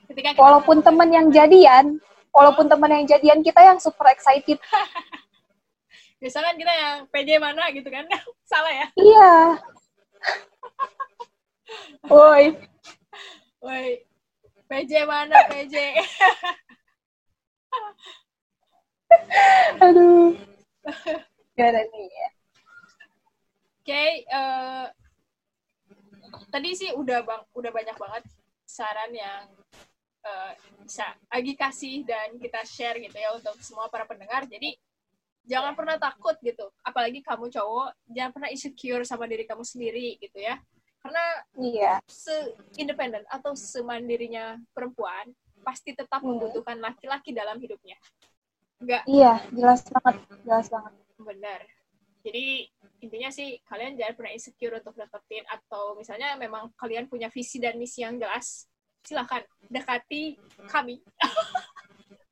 ketika 0.08 0.32
kita 0.32 0.40
Walaupun 0.40 0.80
temen 0.80 1.12
yang 1.12 1.28
jadian, 1.28 2.00
walaupun 2.32 2.72
temen 2.72 2.88
yang 2.88 3.04
jadian 3.04 3.44
kita 3.44 3.60
yang 3.60 3.76
super 3.84 4.08
excited. 4.08 4.56
misalkan 6.24 6.56
kita 6.56 6.72
yang 6.72 7.04
PJ 7.12 7.36
mana 7.36 7.68
gitu 7.76 7.92
kan 7.92 8.08
salah 8.52 8.72
ya 8.72 8.88
Iya. 8.96 9.36
Woi, 12.08 12.56
woi 13.60 14.08
PJ 14.72 15.04
mana 15.04 15.36
PJ 15.52 15.76
aduh. 19.84 20.32
Gak 21.56 21.68
ada 21.72 21.82
nih 21.84 22.08
ya. 22.08 22.30
Okay, 23.86 24.26
uh, 24.34 24.90
tadi 26.50 26.74
sih 26.74 26.90
udah 26.92 27.22
bang 27.22 27.44
udah 27.54 27.72
banyak 27.72 27.96
banget 27.96 28.24
saran 28.66 29.14
yang 29.14 29.46
uh, 30.26 30.52
bisa 30.82 31.06
Agi 31.30 31.54
kasih 31.54 32.04
dan 32.04 32.36
kita 32.42 32.66
share 32.66 32.98
gitu 32.98 33.16
ya 33.16 33.38
untuk 33.38 33.56
semua 33.62 33.88
para 33.88 34.10
pendengar. 34.10 34.50
Jadi 34.50 34.74
jangan 35.46 35.78
pernah 35.78 36.02
takut 36.02 36.34
gitu, 36.42 36.66
apalagi 36.82 37.22
kamu 37.22 37.54
cowok, 37.54 37.94
jangan 38.10 38.32
pernah 38.34 38.50
insecure 38.50 39.06
sama 39.06 39.30
diri 39.30 39.46
kamu 39.46 39.62
sendiri 39.62 40.18
gitu 40.18 40.42
ya. 40.42 40.58
Karena 41.06 41.26
iya. 41.62 41.94
se 42.10 42.34
independen 42.82 43.22
atau 43.30 43.54
semandirinya 43.54 44.58
perempuan 44.74 45.30
pasti 45.62 45.94
tetap 45.94 46.26
hmm. 46.26 46.30
membutuhkan 46.34 46.78
laki-laki 46.82 47.30
dalam 47.30 47.62
hidupnya. 47.62 47.98
Enggak. 48.82 49.06
Iya, 49.06 49.46
jelas 49.54 49.86
banget, 49.86 50.16
jelas 50.42 50.68
banget. 50.74 50.94
Benar. 51.22 51.62
Jadi 52.26 52.46
intinya 53.06 53.30
sih 53.30 53.62
kalian 53.70 53.94
jangan 53.94 54.14
pernah 54.18 54.34
insecure 54.34 54.74
untuk 54.82 54.98
deketin 54.98 55.46
atau 55.46 55.94
misalnya 55.94 56.34
memang 56.42 56.74
kalian 56.74 57.06
punya 57.06 57.30
visi 57.30 57.62
dan 57.62 57.78
misi 57.78 58.02
yang 58.02 58.18
jelas 58.18 58.66
silahkan 59.06 59.46
dekati 59.70 60.42
kami. 60.66 60.98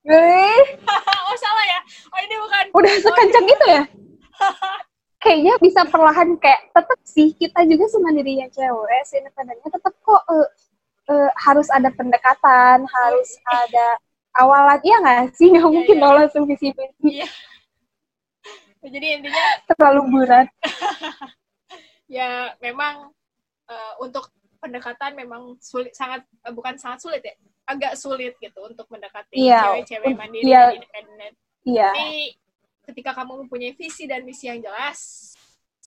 Eh. 0.09 0.63
oh 1.29 1.37
salah 1.37 1.65
ya? 1.69 1.79
Oh 2.09 2.19
ini 2.25 2.35
bukan 2.41 2.63
udah 2.73 2.93
sekencang 2.97 3.45
oh, 3.45 3.53
itu 3.53 3.65
ya? 3.69 3.83
Kayaknya 5.23 5.53
bisa 5.63 5.81
perlahan 5.87 6.35
kayak 6.41 6.73
tetap 6.75 6.99
sih 7.07 7.31
kita 7.37 7.63
juga 7.63 7.87
semandirinya 7.87 8.49
cewek 8.51 9.01
sih 9.07 9.23
independennya 9.23 9.69
tetap 9.71 9.95
kok 10.03 10.19
uh, 10.27 10.47
uh, 11.07 11.29
harus 11.47 11.71
ada 11.71 11.87
pendekatan 11.95 12.83
harus 12.83 13.29
ada 13.63 13.87
awalan. 14.41 14.81
Iya 14.83 14.97
nggak 14.99 15.37
sih? 15.37 15.47
Nggak 15.53 15.63
ya, 15.63 15.71
mungkin 15.71 15.97
ya. 16.01 16.03
langsung 16.11 16.43
visi 16.49 16.73
misi 16.73 17.21
iya 17.21 17.29
jadi 18.89 19.07
intinya 19.19 19.45
terlalu 19.71 20.01
berat 20.11 20.47
ya 22.19 22.51
memang 22.59 23.11
uh, 23.67 23.93
untuk 24.03 24.27
pendekatan 24.59 25.15
memang 25.15 25.59
sulit 25.59 25.91
sangat 25.95 26.23
uh, 26.47 26.53
bukan 26.55 26.75
sangat 26.79 26.99
sulit 27.03 27.21
ya 27.23 27.35
agak 27.63 27.95
sulit 27.95 28.35
gitu 28.43 28.59
untuk 28.63 28.87
mendekati 28.91 29.39
yeah. 29.39 29.71
cewek-cewek 29.71 30.15
mandiri 30.19 30.51
yeah. 30.51 30.67
dan 30.71 30.75
independen 30.79 31.31
yeah. 31.63 31.91
tapi 31.95 32.35
ketika 32.91 33.11
kamu 33.15 33.47
mempunyai 33.47 33.73
visi 33.75 34.03
dan 34.03 34.27
misi 34.27 34.51
yang 34.51 34.59
jelas 34.59 35.31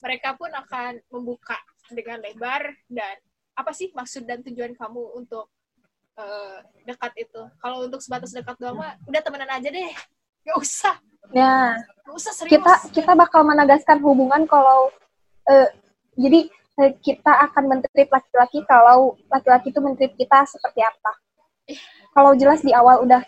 mereka 0.01 0.37
pun 0.37 0.49
akan 0.53 1.01
membuka 1.13 1.57
dengan 1.93 2.21
lebar 2.21 2.73
dan 2.89 3.17
apa 3.57 3.73
sih 3.73 3.93
maksud 3.93 4.29
dan 4.29 4.45
tujuan 4.45 4.77
kamu 4.77 5.17
untuk 5.17 5.49
uh, 6.21 6.61
dekat 6.85 7.13
itu 7.29 7.43
kalau 7.61 7.85
untuk 7.85 8.01
sebatas 8.01 8.33
dekat 8.33 8.57
doang 8.61 8.81
mah 8.81 8.97
udah 9.09 9.21
temenan 9.25 9.49
aja 9.49 9.69
deh 9.69 9.93
gak 10.45 10.57
usah 10.61 10.97
Ya. 11.35 11.81
Usah 12.13 12.33
serius. 12.33 12.61
Kita 12.61 12.73
kita 12.95 13.13
bakal 13.19 13.43
menegaskan 13.43 13.99
hubungan 14.01 14.47
kalau 14.47 14.95
uh, 15.51 15.69
jadi 16.15 16.49
uh, 16.81 16.93
kita 17.03 17.33
akan 17.51 17.65
mentrip 17.77 18.09
laki-laki 18.09 18.63
kalau 18.65 19.19
laki-laki 19.29 19.75
itu 19.75 19.81
mentrip 19.83 20.13
kita 20.15 20.47
seperti 20.47 20.81
apa. 20.87 21.13
Kalau 22.15 22.33
jelas 22.39 22.63
di 22.63 22.71
awal 22.71 23.03
udah 23.03 23.21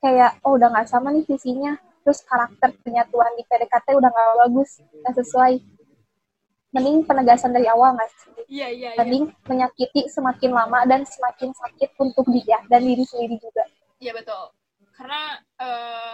kayak 0.00 0.40
oh 0.46 0.56
udah 0.56 0.72
nggak 0.72 0.88
sama 0.88 1.12
nih 1.12 1.26
visinya, 1.28 1.76
terus 2.02 2.24
karakter 2.24 2.72
penyatuan 2.82 3.34
di 3.36 3.44
PDKT 3.44 3.94
udah 3.94 4.08
nggak 4.08 4.28
bagus, 4.48 4.80
nggak 5.04 5.14
sesuai. 5.20 5.54
Mending 6.68 7.04
penegasan 7.04 7.52
dari 7.52 7.68
awal 7.68 7.96
nggak 7.96 8.10
sih? 8.12 8.32
Iya 8.48 8.68
iya. 8.72 8.90
Mending 8.96 9.28
iya. 9.28 9.36
menyakiti 9.46 10.08
semakin 10.08 10.50
lama 10.56 10.84
dan 10.88 11.04
semakin 11.04 11.52
sakit 11.52 11.92
untuk 12.00 12.24
dia 12.32 12.60
dan 12.72 12.80
diri 12.82 13.04
sendiri 13.04 13.36
juga. 13.36 13.64
Iya 14.00 14.12
betul. 14.16 14.52
Karena 14.96 15.38
uh, 15.60 16.12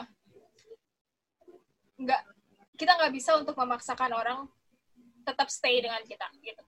nggak 2.05 2.23
kita 2.77 2.93
nggak 3.01 3.12
bisa 3.14 3.38
untuk 3.38 3.57
memaksakan 3.57 4.12
orang 4.12 4.38
tetap 5.25 5.49
stay 5.49 5.81
dengan 5.81 6.03
kita 6.05 6.29
gitu. 6.45 6.64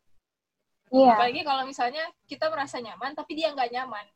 Iya. 0.94 1.18
Apalagi 1.18 1.42
kalau 1.42 1.62
misalnya 1.66 2.04
kita 2.24 2.48
merasa 2.48 2.78
nyaman 2.78 3.12
tapi 3.12 3.36
dia 3.36 3.52
nggak 3.52 3.70
nyaman. 3.74 4.06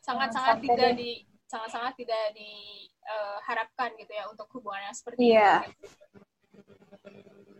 Sangat-sangat 0.00 0.62
tidak 0.62 0.90
di 0.96 1.26
sangat-sangat 1.46 1.94
tidak 1.98 2.34
diharapkan 2.34 3.90
uh, 3.94 3.98
gitu 4.02 4.12
ya 4.14 4.24
untuk 4.30 4.46
hubungan 4.54 4.90
yang 4.90 4.96
seperti 4.96 5.30
yeah. 5.30 5.62
itu. 5.62 5.86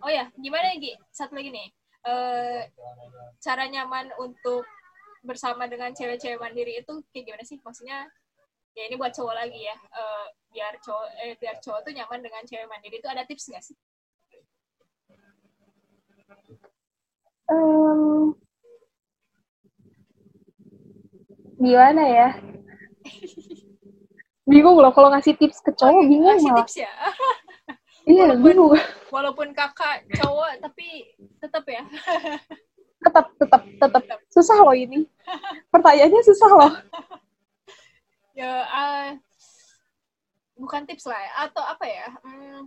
Oh 0.03 0.11
ya, 0.11 0.31
gimana 0.39 0.75
ya 0.75 0.77
Gi? 0.79 0.93
Satu 1.11 1.35
lagi 1.39 1.51
nih. 1.51 1.69
Uh, 2.07 2.63
cara 3.43 3.67
nyaman 3.67 4.15
untuk 4.23 4.63
bersama 5.27 5.67
dengan 5.67 5.91
cewek-cewek 5.91 6.39
mandiri 6.39 6.79
itu 6.83 7.03
kayak 7.11 7.25
gimana 7.27 7.43
sih? 7.43 7.59
Maksudnya 7.59 8.07
ya 8.77 8.93
ini 8.93 8.95
buat 9.01 9.13
cowok 9.17 9.33
lagi 9.33 9.57
ya 9.65 9.77
uh, 9.97 10.29
biar 10.53 10.77
cowok 10.85 11.09
eh, 11.25 11.35
biar 11.41 11.57
cowok 11.65 11.81
tuh 11.81 11.93
nyaman 11.97 12.21
dengan 12.21 12.45
cewek 12.45 12.69
mandiri 12.69 13.01
itu 13.01 13.09
ada 13.09 13.25
tips 13.25 13.49
nggak 13.49 13.65
sih? 13.65 13.77
Um, 17.47 18.37
gimana 21.57 22.03
ya? 22.05 22.29
bingung 24.51 24.77
loh 24.77 24.93
kalau 24.93 25.09
ngasih 25.09 25.41
tips 25.41 25.65
ke 25.65 25.73
cowok 25.73 25.97
oh, 25.97 26.05
bingung 26.05 26.29
ngasih 26.37 26.53
tips 26.61 26.75
ya? 26.85 26.93
iya 28.13 28.29
walaupun, 28.29 28.45
bingung. 28.45 28.73
Walaupun 29.09 29.49
kakak 29.57 30.05
cowok 30.21 30.53
tapi 30.61 31.17
tetap 31.41 31.65
ya. 31.65 31.81
tetap 33.09 33.27
tetap 33.41 33.63
tetap 33.65 34.19
susah 34.29 34.61
loh 34.61 34.77
ini. 34.77 35.09
Pertanyaannya 35.73 36.21
susah 36.29 36.51
loh 36.53 36.73
ya 38.37 38.53
uh, 38.69 39.09
bukan 40.61 40.85
tips 40.85 41.09
lah 41.09 41.17
ya, 41.17 41.33
atau 41.49 41.65
apa 41.65 41.85
ya 41.89 42.07
hmm, 42.21 42.61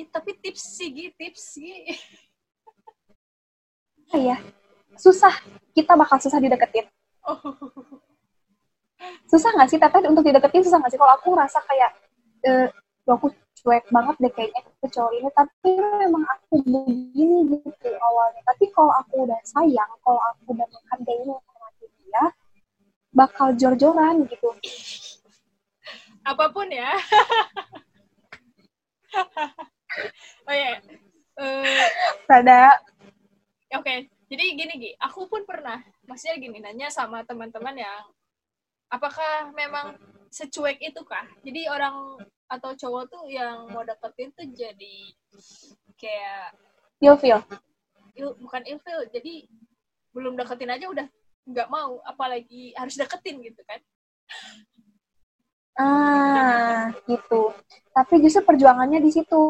ya, 0.00 0.04
tapi 0.08 0.32
tips 0.40 0.80
sih 0.80 0.88
gitu 0.88 1.12
tips 1.20 1.42
sih 1.60 1.92
iya 4.16 4.40
susah. 4.98 5.34
Kita 5.74 5.98
bakal 5.98 6.18
susah 6.22 6.38
dideketin. 6.38 6.86
Oh. 7.26 7.38
susah 9.30 9.50
nggak 9.56 9.68
sih? 9.70 9.78
Tapi 9.80 10.06
untuk 10.06 10.24
dideketin 10.24 10.64
susah 10.64 10.78
nggak 10.80 10.92
sih? 10.94 11.00
Kalau 11.00 11.14
aku 11.18 11.26
ngerasa 11.34 11.58
kayak 11.66 11.90
eh, 12.46 12.68
aku 13.08 13.32
cuek 13.64 13.84
banget 13.88 14.16
deh 14.20 14.32
kayaknya 14.32 14.60
ke 14.64 14.86
cowok 14.90 15.12
ini. 15.18 15.28
Tapi 15.34 15.70
memang 16.06 16.24
aku 16.28 16.54
begini 16.62 17.38
gitu 17.58 17.90
awalnya. 17.98 18.40
Tapi 18.46 18.64
kalau 18.72 18.92
aku 18.94 19.26
udah 19.26 19.40
sayang 19.44 19.90
kalau 20.02 20.20
aku 20.32 20.54
udah 20.54 20.66
menghargai 20.68 21.22
menghormati 21.26 21.86
dia 21.98 22.24
bakal 23.14 23.54
jor-joran 23.54 24.26
gitu. 24.26 24.50
Apa 26.26 26.50
pun 26.50 26.66
ya. 26.68 26.90
oh 30.50 30.54
ya. 30.54 30.74
Yeah. 30.74 30.76
Uh, 31.38 31.86
Pada. 32.26 32.82
Oke. 33.74 33.82
Okay. 33.82 33.98
Jadi 34.34 34.44
gini 34.58 34.74
Gi, 34.80 34.90
aku 34.98 35.30
pun 35.30 35.46
pernah, 35.46 35.78
maksudnya 36.10 36.40
gini 36.40 36.58
nanya 36.58 36.90
sama 36.90 37.22
teman-teman 37.22 37.76
yang 37.76 38.02
apakah 38.90 39.52
memang 39.54 39.94
secuek 40.32 40.82
itu 40.82 40.98
kah? 41.06 41.22
Jadi 41.46 41.70
orang 41.70 42.18
atau 42.50 42.74
cowok 42.74 43.04
tuh 43.12 43.24
yang 43.30 43.70
mau 43.70 43.86
deketin 43.86 44.34
tuh 44.34 44.48
jadi 44.50 44.96
kayak 45.94 46.56
ilfil. 46.98 47.38
Il, 48.18 48.34
bukan 48.42 48.62
ilfil, 48.66 49.06
jadi 49.14 49.46
belum 50.10 50.34
deketin 50.34 50.72
aja 50.72 50.86
udah 50.90 51.06
nggak 51.44 51.68
mau 51.68 52.00
apalagi 52.08 52.72
harus 52.76 52.96
deketin 52.96 53.40
gitu 53.44 53.60
kan. 53.68 53.80
Ah 55.76 56.94
gitu. 57.04 57.52
Tapi 57.92 58.14
justru 58.24 58.42
perjuangannya 58.46 59.04
di 59.04 59.10
situ. 59.12 59.42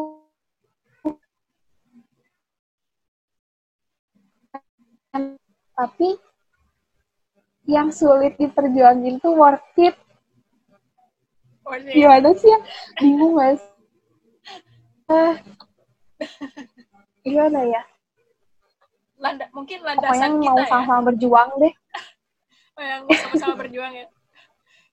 Tapi 5.75 6.09
yang 7.65 7.89
sulit 7.91 8.35
diperjuangin 8.35 9.23
tuh 9.23 9.33
worth 9.35 9.63
it. 9.79 9.95
Gimana 11.65 12.29
sih 12.37 12.51
ya? 12.51 12.59
Bingung 12.99 13.33
mas 13.39 13.61
ah. 15.09 15.39
Gimana 17.25 17.65
ya 17.65 17.81
landa 19.15 19.47
mungkin 19.55 19.79
landasan 19.81 20.11
Pokoknya 20.11 20.27
kita 20.43 20.51
mau 20.51 20.59
ya. 20.59 20.67
sama-sama 20.67 21.01
berjuang 21.11 21.49
deh. 21.61 21.73
Oh, 22.75 22.83
yang 22.83 23.07
sama-sama 23.07 23.55
berjuang 23.63 23.93
ya. 23.95 24.03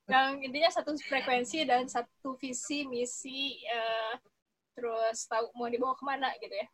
Yang 0.07 0.27
intinya 0.47 0.71
satu 0.71 0.95
frekuensi 1.03 1.67
dan 1.67 1.91
satu 1.91 2.39
visi 2.39 2.87
misi 2.87 3.59
uh, 3.67 4.15
terus 4.79 5.27
tahu 5.27 5.51
mau 5.59 5.67
dibawa 5.67 5.99
ke 5.99 6.07
mana 6.07 6.31
gitu 6.39 6.55
ya. 6.55 6.69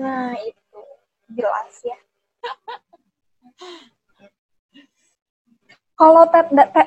Nah 0.00 0.32
itu. 0.40 0.80
Jelas 1.28 1.76
ya. 1.84 1.98
Kalau 6.00 6.24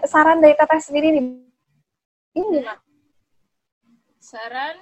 saran 0.10 0.42
dari 0.42 0.58
teteh 0.58 0.82
sendiri 0.82 1.14
nih 1.14 1.46
ini 2.38 2.62
gimana? 2.62 2.78
Saran? 4.18 4.78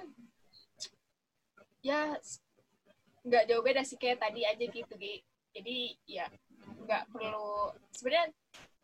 Ya 1.80 2.20
nggak 3.26 3.46
jauh 3.50 3.62
beda 3.64 3.82
sih 3.82 3.98
kayak 3.98 4.22
tadi 4.22 4.44
aja 4.46 4.64
gitu 4.64 4.94
Gi. 4.98 5.22
jadi 5.54 5.76
ya 6.06 6.26
nggak 6.84 7.10
perlu 7.10 7.72
sebenarnya 7.94 8.26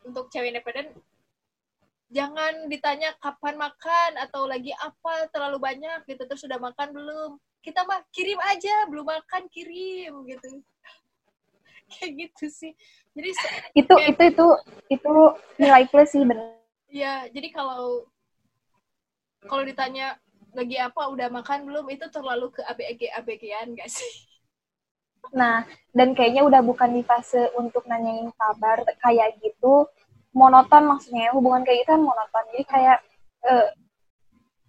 untuk 0.04 0.28
cewek 0.32 0.52
independen 0.52 0.92
jangan 2.12 2.68
ditanya 2.70 3.16
kapan 3.18 3.58
makan 3.58 4.10
atau 4.20 4.46
lagi 4.46 4.70
apa 4.78 5.26
terlalu 5.34 5.58
banyak 5.58 6.06
gitu 6.06 6.22
terus 6.30 6.46
sudah 6.46 6.62
makan 6.62 6.94
belum. 6.94 7.30
Kita 7.58 7.82
mah 7.88 8.06
kirim 8.14 8.38
aja 8.38 8.86
belum 8.86 9.08
makan 9.08 9.50
kirim 9.50 10.22
gitu. 10.28 10.62
Kayak 11.90 12.10
gitu 12.28 12.44
sih. 12.52 12.72
Jadi 13.18 13.34
itu 13.74 13.94
kayak, 13.98 14.14
itu 14.14 14.24
itu 14.30 14.46
itu 14.94 15.14
nilai 15.58 15.90
plus 15.90 16.12
sih 16.12 16.22
benar 16.22 16.54
ya 16.94 17.26
jadi 17.26 17.50
kalau 17.50 18.06
kalau 19.50 19.66
ditanya 19.66 20.14
lagi 20.54 20.76
apa 20.78 21.10
udah 21.10 21.28
makan 21.28 21.66
belum? 21.66 21.86
Itu 21.90 22.06
terlalu 22.08 22.54
ke 22.54 22.62
abg 22.62 23.00
abg-an 23.10 23.74
gak 23.74 23.90
sih? 23.90 24.12
Nah 25.34 25.66
dan 25.90 26.14
kayaknya 26.14 26.46
udah 26.46 26.60
bukan 26.62 26.94
di 26.94 27.02
fase 27.02 27.50
untuk 27.58 27.84
nanyain 27.90 28.30
kabar 28.38 28.86
kayak 29.02 29.36
gitu. 29.42 29.90
Monoton 30.34 30.90
maksudnya 30.90 31.30
hubungan 31.34 31.62
kayak 31.62 31.86
gitu 31.86 31.90
kan 31.94 32.02
monoton. 32.02 32.44
Jadi 32.54 32.64
kayak 32.66 32.98
uh, 33.46 33.68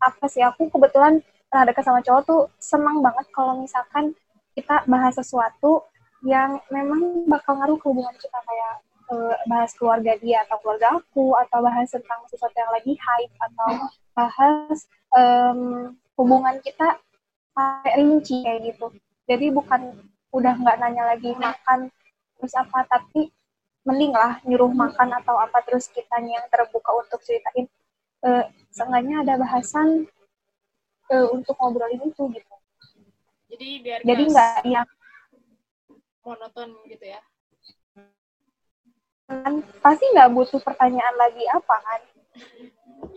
apa 0.02 0.26
sih 0.30 0.42
aku 0.46 0.70
kebetulan 0.70 1.22
pernah 1.50 1.66
dekat 1.66 1.84
sama 1.86 2.02
cowok 2.06 2.24
tuh 2.28 2.42
senang 2.62 3.02
banget 3.02 3.26
kalau 3.34 3.58
misalkan 3.58 4.14
kita 4.54 4.86
bahas 4.86 5.16
sesuatu 5.18 5.86
yang 6.26 6.62
memang 6.74 7.30
bakal 7.30 7.58
ngaruh 7.58 7.78
ke 7.78 7.86
hubungan 7.90 8.14
kita. 8.18 8.38
Kayak 8.42 8.74
uh, 9.12 9.36
bahas 9.46 9.72
keluarga 9.78 10.18
dia 10.22 10.44
atau 10.48 10.58
keluarga 10.62 10.98
aku 10.98 11.36
atau 11.46 11.60
bahas 11.62 11.90
tentang 11.92 12.22
sesuatu 12.30 12.56
yang 12.56 12.72
lagi 12.74 12.94
hype 12.96 13.36
atau 13.42 13.70
bahas 14.16 14.78
um, 15.14 15.94
hubungan 16.16 16.58
kita 16.64 16.98
kayak 17.56 17.96
rinci 18.00 18.44
kayak 18.44 18.74
gitu. 18.74 18.88
Jadi 19.26 19.46
bukan 19.54 19.82
udah 20.36 20.54
nggak 20.60 20.78
nanya 20.82 21.16
lagi 21.16 21.32
makan 21.36 21.90
terus 22.36 22.54
apa 22.60 22.84
tapi 22.86 23.32
mending 23.86 24.12
lah 24.12 24.42
nyuruh 24.44 24.74
makan 24.74 25.14
atau 25.24 25.38
apa 25.38 25.62
terus 25.64 25.88
kita 25.94 26.20
yang 26.20 26.46
terbuka 26.50 26.92
untuk 26.96 27.22
ceritain. 27.22 27.70
Uh, 28.26 28.42
seenggaknya 28.74 29.22
ada 29.22 29.38
bahasan 29.38 30.10
uh, 31.14 31.28
untuk 31.30 31.54
ngobrolin 31.62 32.02
itu 32.02 32.26
gitu. 32.34 32.56
Jadi 33.54 33.68
biar 33.86 34.00
jadi 34.02 34.24
nggak 34.26 34.66
yang 34.66 34.90
monoton 36.26 36.74
gitu 36.90 37.06
ya 37.06 37.22
kan 39.26 39.54
pasti 39.82 40.06
nggak 40.14 40.32
butuh 40.34 40.62
pertanyaan 40.62 41.16
lagi 41.18 41.44
apa 41.50 41.76
kan 41.82 42.02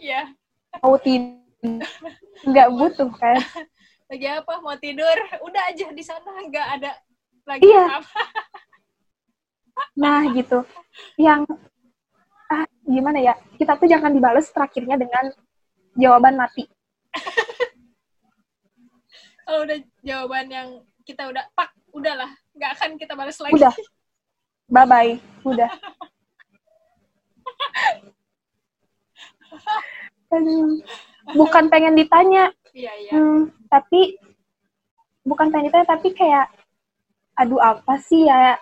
iya 0.01 0.23
mau 0.81 0.97
tidur 0.97 1.85
nggak 2.49 2.69
butuh 2.73 3.11
kan 3.17 3.41
lagi 4.09 4.29
apa 4.29 4.53
mau 4.65 4.77
tidur 4.81 5.17
udah 5.45 5.63
aja 5.69 5.87
di 5.93 6.05
sana 6.05 6.33
nggak 6.49 6.69
ada 6.81 6.93
lagi 7.45 7.65
iya. 7.65 8.01
apa 8.01 8.25
Nah, 9.99 10.31
gitu. 10.35 10.65
Yang 11.19 11.47
ah 12.49 12.65
gimana 12.87 13.19
ya? 13.21 13.35
Kita 13.59 13.77
tuh 13.77 13.89
jangan 13.91 14.15
dibales 14.15 14.51
terakhirnya 14.51 14.97
dengan 14.99 15.31
jawaban 15.99 16.37
mati. 16.39 16.67
Kalau 19.49 19.65
udah 19.65 19.81
jawaban 20.05 20.47
yang 20.53 20.69
kita 21.09 21.25
udah 21.25 21.41
pak, 21.57 21.73
udahlah, 21.97 22.29
nggak 22.53 22.71
akan 22.77 23.01
kita 23.01 23.17
balas 23.17 23.41
lagi. 23.41 23.57
Udah. 23.57 23.73
Bye 24.69 24.85
bye. 24.85 25.13
Udah. 25.49 25.73
Bukan 31.33 31.65
pengen 31.73 31.97
ditanya. 31.97 32.53
Iya, 32.77 32.93
iya. 33.01 33.11
Hmm, 33.17 33.49
tapi 33.73 34.21
bukan 35.25 35.49
pengen 35.49 35.73
ditanya 35.73 35.89
tapi 35.89 36.13
kayak 36.13 36.53
aduh 37.39 37.61
apa 37.63 37.95
sih 38.03 38.27
ya 38.27 38.59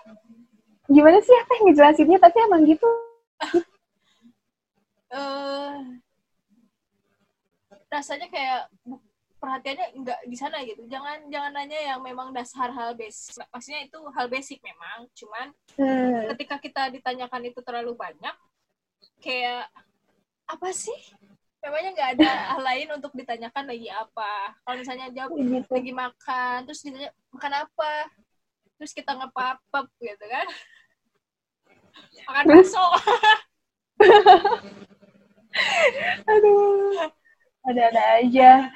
gimana 0.85 1.17
sih 1.23 1.33
apa 1.33 1.51
yang 1.57 1.63
ngejelasinnya 1.71 2.19
tapi 2.21 2.37
emang 2.45 2.61
gitu 2.67 2.85
uh, 5.11 5.81
rasanya 7.89 8.27
kayak 8.29 8.69
perhatiannya 9.37 9.87
enggak 9.93 10.19
di 10.25 10.37
sana 10.37 10.57
gitu. 10.65 10.81
Jangan 10.89 11.29
jangan 11.29 11.51
nanya 11.53 11.79
yang 11.93 11.99
memang 12.01 12.33
dasar 12.33 12.73
hal 12.73 12.97
basic. 12.97 13.37
Maksudnya 13.53 13.85
itu 13.85 13.99
hal 14.13 14.27
basic 14.27 14.59
memang 14.65 15.05
cuman 15.13 15.47
hmm. 15.77 16.33
ketika 16.35 16.55
kita 16.57 16.83
ditanyakan 16.93 17.41
itu 17.49 17.59
terlalu 17.61 17.93
banyak 17.93 18.35
kayak 19.21 19.69
apa 20.49 20.69
sih? 20.73 20.97
Memangnya 21.61 21.91
nggak 21.93 22.11
ada 22.17 22.29
hal 22.57 22.61
lain 22.65 22.87
untuk 22.97 23.13
ditanyakan 23.13 23.65
lagi 23.69 23.89
apa? 23.93 24.57
Kalau 24.65 24.75
misalnya 24.77 25.07
jawab 25.13 25.37
gitu. 25.37 25.69
lagi 25.69 25.93
makan 25.93 26.57
terus 26.65 26.81
ditanya 26.81 27.11
makan 27.29 27.53
apa? 27.65 27.93
Terus 28.77 28.93
kita 28.93 29.11
ngepapap 29.17 29.85
gitu 30.01 30.25
kan. 30.29 30.47
Makan 32.29 32.45
bakso. 32.45 32.77
Aduh. 36.29 37.09
Ada-ada 37.65 38.21
aja 38.21 38.69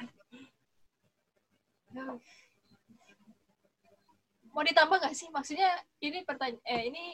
mau 4.52 4.62
ditambah 4.64 4.96
nggak 5.00 5.16
sih 5.16 5.28
maksudnya 5.32 5.80
ini 6.04 6.24
pertanyaan 6.28 6.60
eh 6.68 6.82
ini 6.92 7.04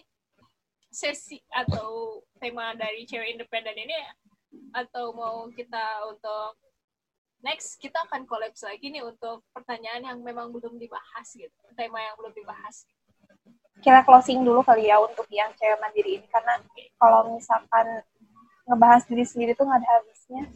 sesi 0.91 1.39
atau 1.53 2.19
tema 2.43 2.75
dari 2.75 3.07
cewek 3.07 3.39
independen 3.39 3.77
ini 3.79 3.95
atau 4.75 5.15
mau 5.15 5.47
kita 5.53 6.09
untuk 6.09 6.59
next 7.45 7.79
kita 7.79 8.03
akan 8.11 8.27
kolaps 8.27 8.67
lagi 8.67 8.91
nih 8.91 9.07
untuk 9.07 9.47
pertanyaan 9.55 10.03
yang 10.03 10.19
memang 10.25 10.51
belum 10.51 10.81
dibahas 10.81 11.29
gitu 11.37 11.55
tema 11.79 12.03
yang 12.03 12.19
belum 12.19 12.35
dibahas 12.35 12.89
kita 13.79 14.03
closing 14.03 14.43
dulu 14.43 14.67
kali 14.67 14.91
ya 14.91 14.99
untuk 14.99 15.27
yang 15.31 15.55
cewek 15.55 15.79
mandiri 15.79 16.19
ini 16.19 16.27
karena 16.27 16.59
kalau 16.99 17.39
misalkan 17.39 18.03
ngebahas 18.67 19.03
diri 19.07 19.25
sendiri 19.25 19.53
tuh 19.57 19.65
nggak 19.65 19.81
ada 19.81 19.91
habisnya. 19.97 20.43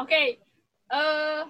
Oke, 0.00 0.08
okay. 0.08 0.26
uh, 0.88 0.96
eh, 0.96 1.40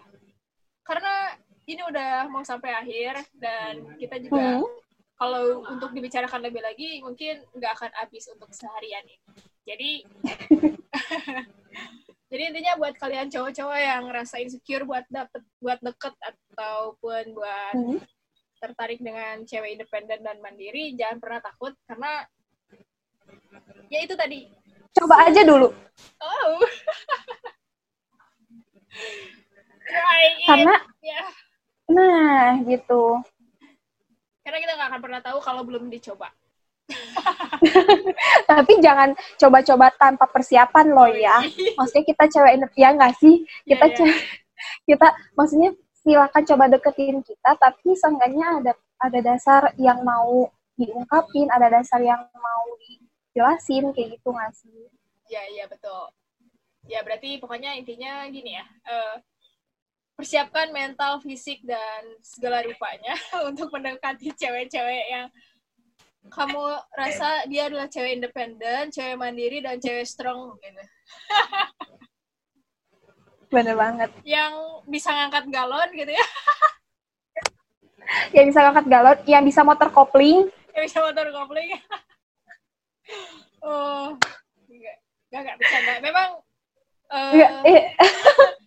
karena 0.92 1.16
ini 1.64 1.82
udah 1.88 2.28
mau 2.28 2.44
sampai 2.44 2.76
akhir 2.76 3.24
dan 3.40 3.96
kita 3.96 4.20
juga 4.20 4.60
hmm. 4.60 4.68
kalau 5.16 5.64
untuk 5.72 5.88
dibicarakan 5.96 6.44
lebih 6.44 6.60
lagi 6.60 7.00
mungkin 7.00 7.40
nggak 7.56 7.72
akan 7.80 7.90
habis 7.96 8.28
untuk 8.28 8.52
seharian 8.52 9.00
ini. 9.08 9.16
Jadi 9.64 9.90
jadi 12.32 12.42
intinya 12.52 12.76
buat 12.76 13.00
kalian 13.00 13.32
cowok-cowok 13.32 13.78
yang 13.80 14.04
ngerasa 14.04 14.44
insecure 14.44 14.84
buat 14.84 15.08
dapet 15.08 15.40
buat 15.64 15.80
deket 15.80 16.12
ataupun 16.20 17.24
buat 17.32 17.76
hmm 17.80 18.00
tertarik 18.62 19.02
dengan 19.02 19.42
cewek 19.42 19.74
independen 19.74 20.22
dan 20.22 20.38
mandiri, 20.38 20.94
jangan 20.94 21.18
pernah 21.18 21.42
takut 21.42 21.74
karena 21.82 22.22
ya 23.90 24.06
itu 24.06 24.14
tadi. 24.14 24.46
Coba 24.94 25.26
aja 25.26 25.42
dulu. 25.42 25.74
Oh. 26.22 26.62
karena 30.46 30.74
ya. 31.02 31.22
Nah, 31.92 32.62
gitu. 32.64 33.20
Karena 34.42 34.58
kita 34.58 34.72
nggak 34.74 34.88
akan 34.90 35.00
pernah 35.02 35.20
tahu 35.22 35.38
kalau 35.42 35.62
belum 35.62 35.90
dicoba. 35.90 36.30
Tapi 38.50 38.72
jangan 38.82 39.14
coba-coba 39.38 39.86
tanpa 39.94 40.26
persiapan 40.30 40.86
loh 40.90 41.10
ya. 41.10 41.42
Maksudnya 41.78 42.04
kita 42.06 42.24
cewek 42.30 42.54
ya 42.74 42.94
nggak 42.94 43.14
sih? 43.18 43.46
Kita 43.66 43.86
yeah, 43.86 43.98
yeah. 44.08 44.18
kita 44.86 45.08
maksudnya 45.34 45.70
silakan 46.02 46.42
coba 46.42 46.64
deketin 46.66 47.22
kita 47.22 47.50
tapi 47.62 47.94
seenggaknya 47.94 48.46
ada 48.58 48.72
ada 48.98 49.18
dasar 49.22 49.62
yang 49.78 50.02
mau 50.02 50.50
diungkapin 50.74 51.46
ada 51.50 51.70
dasar 51.70 52.02
yang 52.02 52.26
mau 52.34 52.64
dijelasin 52.82 53.94
kayak 53.94 54.18
gitu 54.18 54.34
nggak 54.34 54.50
sih 54.54 54.90
ya 55.30 55.42
iya 55.54 55.70
betul 55.70 56.10
ya 56.90 57.06
berarti 57.06 57.38
pokoknya 57.38 57.78
intinya 57.78 58.26
gini 58.30 58.58
ya 58.58 58.66
uh, 58.90 59.14
persiapkan 60.16 60.70
mental 60.70 61.18
fisik 61.24 61.64
dan 61.64 62.16
segala 62.20 62.62
rupanya 62.62 63.16
untuk 63.48 63.72
mendekati 63.72 64.30
cewek-cewek 64.36 65.04
yang 65.08 65.26
kamu 66.30 66.78
rasa 66.94 67.42
dia 67.50 67.66
adalah 67.66 67.90
cewek 67.90 68.22
independen, 68.22 68.94
cewek 68.94 69.18
mandiri, 69.18 69.58
dan 69.58 69.82
cewek 69.82 70.06
strong 70.06 70.54
gitu. 70.62 70.82
Bener 73.50 73.74
banget. 73.74 74.10
Yang 74.22 74.86
bisa 74.86 75.10
ngangkat 75.10 75.50
galon 75.50 75.88
gitu 75.90 76.12
ya. 76.14 76.26
yang 78.38 78.44
bisa 78.48 78.60
ngangkat 78.62 78.86
galon, 78.86 79.18
yang 79.26 79.42
bisa 79.42 79.60
motor 79.66 79.90
kopling. 79.90 80.46
Yang 80.78 80.84
bisa 80.88 80.98
motor 81.02 81.26
kopling. 81.34 81.70
oh, 83.66 84.14
enggak, 84.70 84.96
enggak, 85.28 85.40
enggak 85.42 85.56
bercanda. 85.58 85.92
Memang 86.00 86.28
uh, 87.12 87.62
eh. 87.68 87.92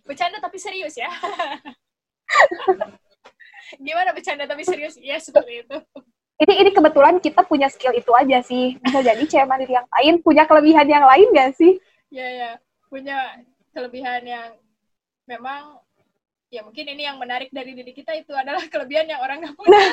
bercanda 0.06 0.38
tapi 0.38 0.56
serius 0.56 0.94
ya. 0.94 1.10
Gimana 3.82 4.14
bercanda 4.14 4.46
tapi 4.46 4.62
serius? 4.62 4.94
Ya 5.02 5.18
seperti 5.18 5.66
itu. 5.66 5.76
Ini 6.36 6.54
ini 6.62 6.70
kebetulan 6.70 7.16
kita 7.18 7.42
punya 7.48 7.66
skill 7.72 7.96
itu 7.96 8.12
aja 8.12 8.44
sih. 8.44 8.76
Bisa 8.78 9.00
jadi 9.02 9.24
cewek 9.24 9.48
mandiri 9.48 9.72
yang 9.74 9.88
lain 9.88 10.14
punya 10.20 10.44
kelebihan 10.44 10.86
yang 10.86 11.04
lain 11.08 11.32
gak 11.32 11.56
sih? 11.56 11.80
Iya, 12.12 12.28
ya. 12.28 12.50
Punya 12.86 13.18
kelebihan 13.72 14.22
yang 14.22 14.52
memang 15.26 15.80
ya 16.46 16.62
mungkin 16.62 16.86
ini 16.86 17.02
yang 17.04 17.18
menarik 17.18 17.50
dari 17.50 17.74
diri 17.74 17.90
kita 17.90 18.14
itu 18.14 18.30
adalah 18.32 18.62
kelebihan 18.72 19.10
yang 19.10 19.20
orang 19.20 19.42
nggak 19.42 19.56
punya. 19.58 19.74
Nah, 19.74 19.92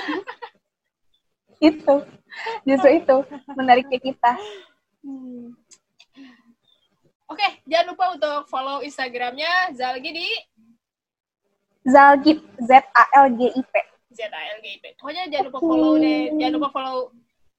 itu 1.73 1.95
justru 2.67 2.89
itu 3.01 3.17
menariknya 3.55 3.99
kita. 3.99 4.31
Hmm. 5.03 5.57
Oke, 7.33 7.65
jangan 7.65 7.97
lupa 7.97 8.05
untuk 8.13 8.39
follow 8.45 8.85
Instagramnya 8.85 9.73
Zalgi 9.73 10.11
di 10.13 10.29
Zalgip 11.81 12.45
Z 12.61 12.71
A 12.93 13.25
L 13.25 13.33
G 13.33 13.49
I 13.49 13.63
P. 13.65 13.73
Z 14.13 14.29
A 14.29 14.41
L 14.53 14.59
G 14.61 14.67
I 14.69 14.77
P. 14.77 14.85
Pokoknya 15.01 15.25
jangan 15.33 15.49
lupa 15.49 15.59
follow 15.65 15.93
deh, 15.97 16.29
jangan 16.37 16.53
lupa 16.61 16.69
follow 16.69 16.97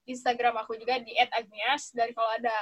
Instagram 0.07 0.55
aku 0.63 0.79
juga 0.79 1.03
di 1.03 1.11
@agnias. 1.19 1.91
Dari 1.91 2.15
kalau 2.15 2.31
ada 2.39 2.55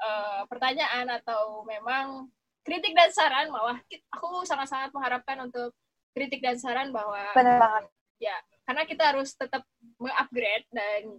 uh, 0.00 0.40
pertanyaan 0.48 1.04
atau 1.20 1.68
memang 1.68 2.32
kritik 2.64 2.96
dan 2.96 3.12
saran, 3.12 3.52
malah 3.52 3.76
aku 4.08 4.48
sangat-sangat 4.48 4.88
mengharapkan 4.96 5.44
untuk 5.44 5.76
kritik 6.16 6.40
dan 6.40 6.56
saran 6.56 6.96
bahwa 6.96 7.28
Benar 7.36 7.60
banget. 7.60 7.84
ya 8.24 8.40
karena 8.64 8.88
kita 8.88 9.04
harus 9.12 9.36
tetap 9.36 9.68
mengupgrade 10.00 10.64
dan 10.72 11.12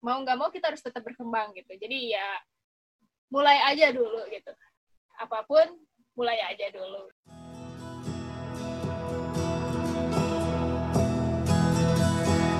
mau 0.00 0.16
nggak 0.24 0.38
mau 0.40 0.48
kita 0.48 0.72
harus 0.72 0.80
tetap 0.80 1.04
berkembang 1.04 1.52
gitu. 1.52 1.76
Jadi 1.76 2.16
ya 2.16 2.40
mulai 3.28 3.60
aja 3.68 3.92
dulu 3.92 4.24
gitu. 4.32 4.56
Apa 5.16 5.44
pun 5.48 5.64
mulai 6.16 6.36
aja 6.44 6.68
dulu. 6.72 7.08